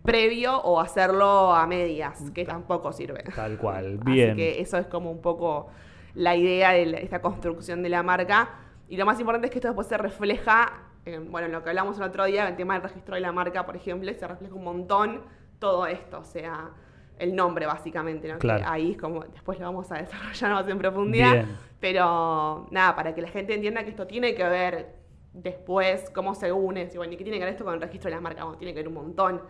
previo 0.04 0.62
o 0.62 0.80
hacerlo 0.80 1.56
a 1.56 1.66
medias, 1.66 2.30
que 2.32 2.46
tampoco 2.46 2.94
sirve. 2.94 3.24
Tal 3.36 3.58
cual, 3.58 4.00
Así 4.06 4.12
bien. 4.12 4.36
que 4.36 4.62
eso 4.62 4.78
es 4.78 4.86
como 4.86 5.10
un 5.10 5.20
poco 5.22 5.68
la 6.16 6.36
idea 6.36 6.72
de 6.72 6.86
la- 6.88 6.98
esta 6.98 7.22
construcción 7.22 7.84
de 7.84 7.90
la 7.90 8.02
marca. 8.04 8.50
Y 8.90 8.98
lo 8.98 9.06
más 9.06 9.20
importante 9.20 9.48
es 9.48 9.52
que 9.52 9.60
esto 9.60 9.68
después 9.70 9.88
se 9.88 9.98
refleja, 9.98 10.72
en, 11.06 11.32
bueno, 11.32 11.46
en 11.48 11.54
lo 11.54 11.64
que 11.64 11.70
hablamos 11.70 11.98
el 11.98 12.04
otro 12.04 12.26
día, 12.26 12.48
el 12.48 12.56
tema 12.56 12.74
del 12.74 12.84
registro 12.84 13.16
de 13.16 13.22
la 13.22 13.32
marca, 13.32 13.66
por 13.66 13.76
ejemplo, 13.76 14.12
se 14.14 14.28
refleja 14.28 14.54
un 14.56 14.64
montón 14.64 15.22
todo 15.60 15.86
esto, 15.88 16.20
o 16.20 16.24
sea, 16.24 16.70
el 17.18 17.36
nombre 17.36 17.66
básicamente, 17.66 18.28
¿no? 18.28 18.40
Que 18.40 18.48
ahí 18.66 18.92
es 18.92 18.98
como, 18.98 19.22
después 19.24 19.60
lo 19.60 19.66
vamos 19.66 19.92
a 19.92 19.96
desarrollar 20.00 20.52
más 20.52 20.68
en 20.68 20.78
profundidad. 20.78 21.32
Bien. 21.34 21.58
Pero 21.80 22.68
nada, 22.72 22.96
para 22.96 23.14
que 23.14 23.22
la 23.22 23.30
gente 23.30 23.54
entienda 23.54 23.84
que 23.84 23.90
esto 23.92 24.08
tiene 24.08 24.34
que 24.36 24.44
ver 24.44 24.96
después 25.34 26.10
cómo 26.12 26.34
se 26.36 26.52
une, 26.52 26.90
bueno, 26.96 27.14
y 27.14 27.18
qué 27.18 27.24
tiene 27.24 27.38
que 27.40 27.46
ver 27.46 27.54
esto 27.54 27.66
con 27.66 27.74
el 27.74 27.82
registro 27.82 28.10
de 28.10 28.16
la 28.16 28.22
marca, 28.22 28.44
bueno, 28.44 28.58
tiene 28.58 28.74
que 28.74 28.80
ver 28.80 28.88
un 28.88 28.94
montón, 28.94 29.42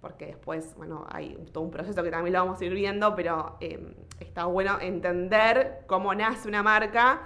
porque 0.00 0.26
después, 0.26 0.74
bueno, 0.76 1.06
hay 1.10 1.36
todo 1.52 1.64
un 1.64 1.70
proceso 1.70 2.02
que 2.02 2.10
también 2.10 2.34
lo 2.34 2.44
vamos 2.44 2.60
a 2.60 2.64
ir 2.64 2.72
viendo, 2.72 3.14
pero 3.16 3.56
eh, 3.60 3.80
está 4.20 4.44
bueno 4.44 4.78
entender 4.80 5.80
cómo 5.86 6.14
nace 6.14 6.48
una 6.48 6.62
marca, 6.62 7.22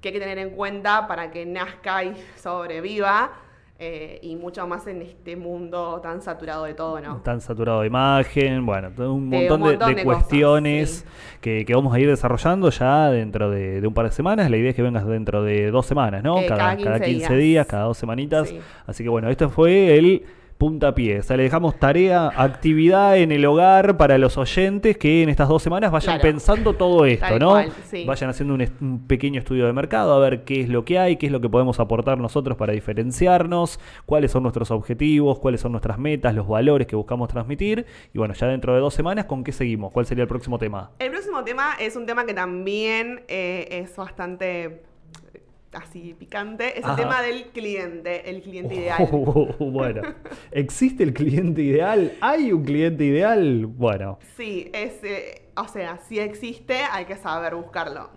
que 0.00 0.08
hay 0.08 0.14
que 0.14 0.20
tener 0.20 0.38
en 0.38 0.50
cuenta 0.50 1.08
para 1.08 1.30
que 1.30 1.44
nazca 1.46 2.04
y 2.04 2.14
sobreviva, 2.36 3.32
eh, 3.78 4.20
y 4.22 4.36
mucho 4.36 4.66
más 4.66 4.86
en 4.86 5.02
este 5.02 5.36
mundo 5.36 6.00
tan 6.00 6.22
saturado 6.22 6.64
de 6.64 6.72
todo, 6.72 6.98
¿no? 7.00 7.16
Tan 7.18 7.42
saturado 7.42 7.82
de 7.82 7.88
imagen, 7.88 8.64
bueno, 8.64 8.88
un 8.96 9.28
De 9.28 9.36
montón, 9.48 9.62
un 9.62 9.68
de- 9.68 9.72
montón 9.74 9.88
de, 9.90 9.94
de 9.96 10.04
cosas, 10.04 10.22
cuestiones 10.22 10.90
sí. 10.90 11.04
que, 11.42 11.64
que 11.66 11.74
vamos 11.74 11.92
a 11.92 11.98
ir 11.98 12.08
desarrollando 12.08 12.70
ya 12.70 13.10
dentro 13.10 13.50
de, 13.50 13.86
un 13.86 13.92
par 13.92 14.06
de 14.06 14.12
semanas. 14.12 14.50
La 14.50 14.56
idea 14.56 14.70
es 14.70 14.76
que 14.76 14.80
vengas 14.82 15.04
dentro 15.06 15.42
de 15.42 15.70
dos 15.70 15.84
semanas, 15.84 16.22
¿no? 16.22 16.38
Eh, 16.40 16.46
cada 16.46 16.74
15 16.76 17.04
días. 17.04 17.30
días. 17.36 17.66
cada 17.66 17.84
dos 17.84 17.98
semanitas. 17.98 18.48
Sí. 18.48 18.58
Así 18.86 19.02
que 19.02 19.10
bueno, 19.10 19.28
esto 19.28 19.50
fue 19.50 19.98
el 19.98 20.24
puntapié. 20.58 21.20
O 21.20 21.22
sea, 21.22 21.36
le 21.36 21.42
dejamos 21.44 21.78
tarea, 21.78 22.30
actividad 22.34 23.18
en 23.18 23.32
el 23.32 23.44
hogar 23.44 23.96
para 23.96 24.18
los 24.18 24.38
oyentes 24.38 24.96
que 24.96 25.22
en 25.22 25.28
estas 25.28 25.48
dos 25.48 25.62
semanas 25.62 25.90
vayan 25.90 26.16
Claro. 26.18 26.22
pensando 26.22 26.72
todo 26.74 27.04
esto, 27.04 27.26
Tal 27.26 27.38
¿no? 27.38 27.50
cual, 27.50 27.72
sí. 27.84 28.04
Vayan 28.06 28.30
haciendo 28.30 28.54
un, 28.54 29.06
pequeño 29.06 29.38
estudio 29.38 29.66
de 29.66 29.72
mercado, 29.72 30.14
a 30.14 30.18
ver 30.18 30.44
qué 30.44 30.60
es 30.60 30.68
lo 30.68 30.84
que 30.84 30.98
hay, 30.98 31.16
qué 31.16 31.26
es 31.26 31.32
lo 31.32 31.40
que 31.40 31.48
podemos 31.48 31.78
aportar 31.80 32.18
nosotros 32.18 32.56
para 32.56 32.72
diferenciarnos, 32.72 33.80
cuáles 34.06 34.30
son 34.30 34.42
nuestros 34.42 34.70
objetivos, 34.70 35.38
cuáles 35.38 35.60
son 35.60 35.72
nuestras 35.72 35.98
metas, 35.98 36.34
los 36.34 36.48
valores 36.48 36.86
que 36.86 36.96
buscamos 36.96 37.28
transmitir. 37.28 37.86
Y 38.14 38.18
bueno, 38.18 38.34
ya 38.34 38.46
dentro 38.46 38.74
de 38.74 38.80
dos 38.80 38.94
semanas, 38.94 39.26
¿con 39.26 39.44
qué 39.44 39.52
seguimos? 39.52 39.92
¿Cuál 39.92 40.06
sería 40.06 40.22
el 40.22 40.28
próximo 40.28 40.58
tema? 40.58 40.90
El 40.98 41.10
próximo 41.10 41.44
tema 41.44 41.74
es 41.78 41.96
un 41.96 42.06
tema 42.06 42.24
que 42.24 42.34
también 42.34 43.22
eh, 43.28 43.68
es 43.70 43.94
bastante 43.96 44.82
así 45.76 46.14
picante. 46.18 46.78
Es 46.78 46.84
Ajá. 46.84 46.94
el 46.94 47.00
tema 47.00 47.22
del 47.22 47.44
cliente, 47.52 48.28
el 48.30 48.42
cliente 48.42 48.74
ideal. 48.74 49.08
bueno, 49.60 50.02
¿existe 50.50 51.02
el 51.02 51.12
cliente 51.12 51.62
ideal? 51.62 52.12
¿Hay 52.20 52.52
un 52.52 52.64
cliente 52.64 53.04
ideal? 53.04 53.66
Bueno, 53.66 54.18
Sí, 54.36 54.70
es, 54.74 55.02
eh, 55.04 55.42
o 55.56 55.68
sea, 55.68 55.98
si 55.98 56.18
existe, 56.18 56.78
hay 56.90 57.04
que 57.04 57.16
saber 57.16 57.54
buscarlo. 57.54 58.10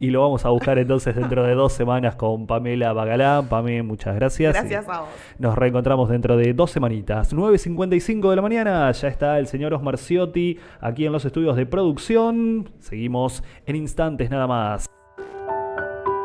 y 0.00 0.10
lo 0.10 0.20
vamos 0.20 0.44
a 0.44 0.50
buscar 0.50 0.78
entonces 0.78 1.14
dentro 1.16 1.44
de 1.44 1.54
dos 1.54 1.72
semanas 1.72 2.14
con 2.16 2.46
Pamela 2.46 2.92
Bagalá. 2.92 3.42
Pame, 3.48 3.82
muchas 3.82 4.14
gracias. 4.16 4.52
Gracias 4.52 4.86
a 4.88 5.00
vos. 5.00 5.08
Nos 5.38 5.56
reencontramos 5.56 6.10
dentro 6.10 6.36
de 6.36 6.52
dos 6.52 6.70
semanitas. 6.72 7.34
9.55 7.34 8.28
de 8.30 8.36
la 8.36 8.42
mañana. 8.42 8.92
Ya 8.92 9.08
está 9.08 9.38
el 9.38 9.46
señor 9.46 9.72
Osmar 9.72 9.96
Ciotti 9.96 10.58
aquí 10.80 11.06
en 11.06 11.12
los 11.12 11.24
estudios 11.24 11.56
de 11.56 11.64
producción. 11.64 12.68
Seguimos 12.80 13.42
en 13.66 13.76
instantes 13.76 14.28
nada 14.30 14.46
más. 14.46 14.86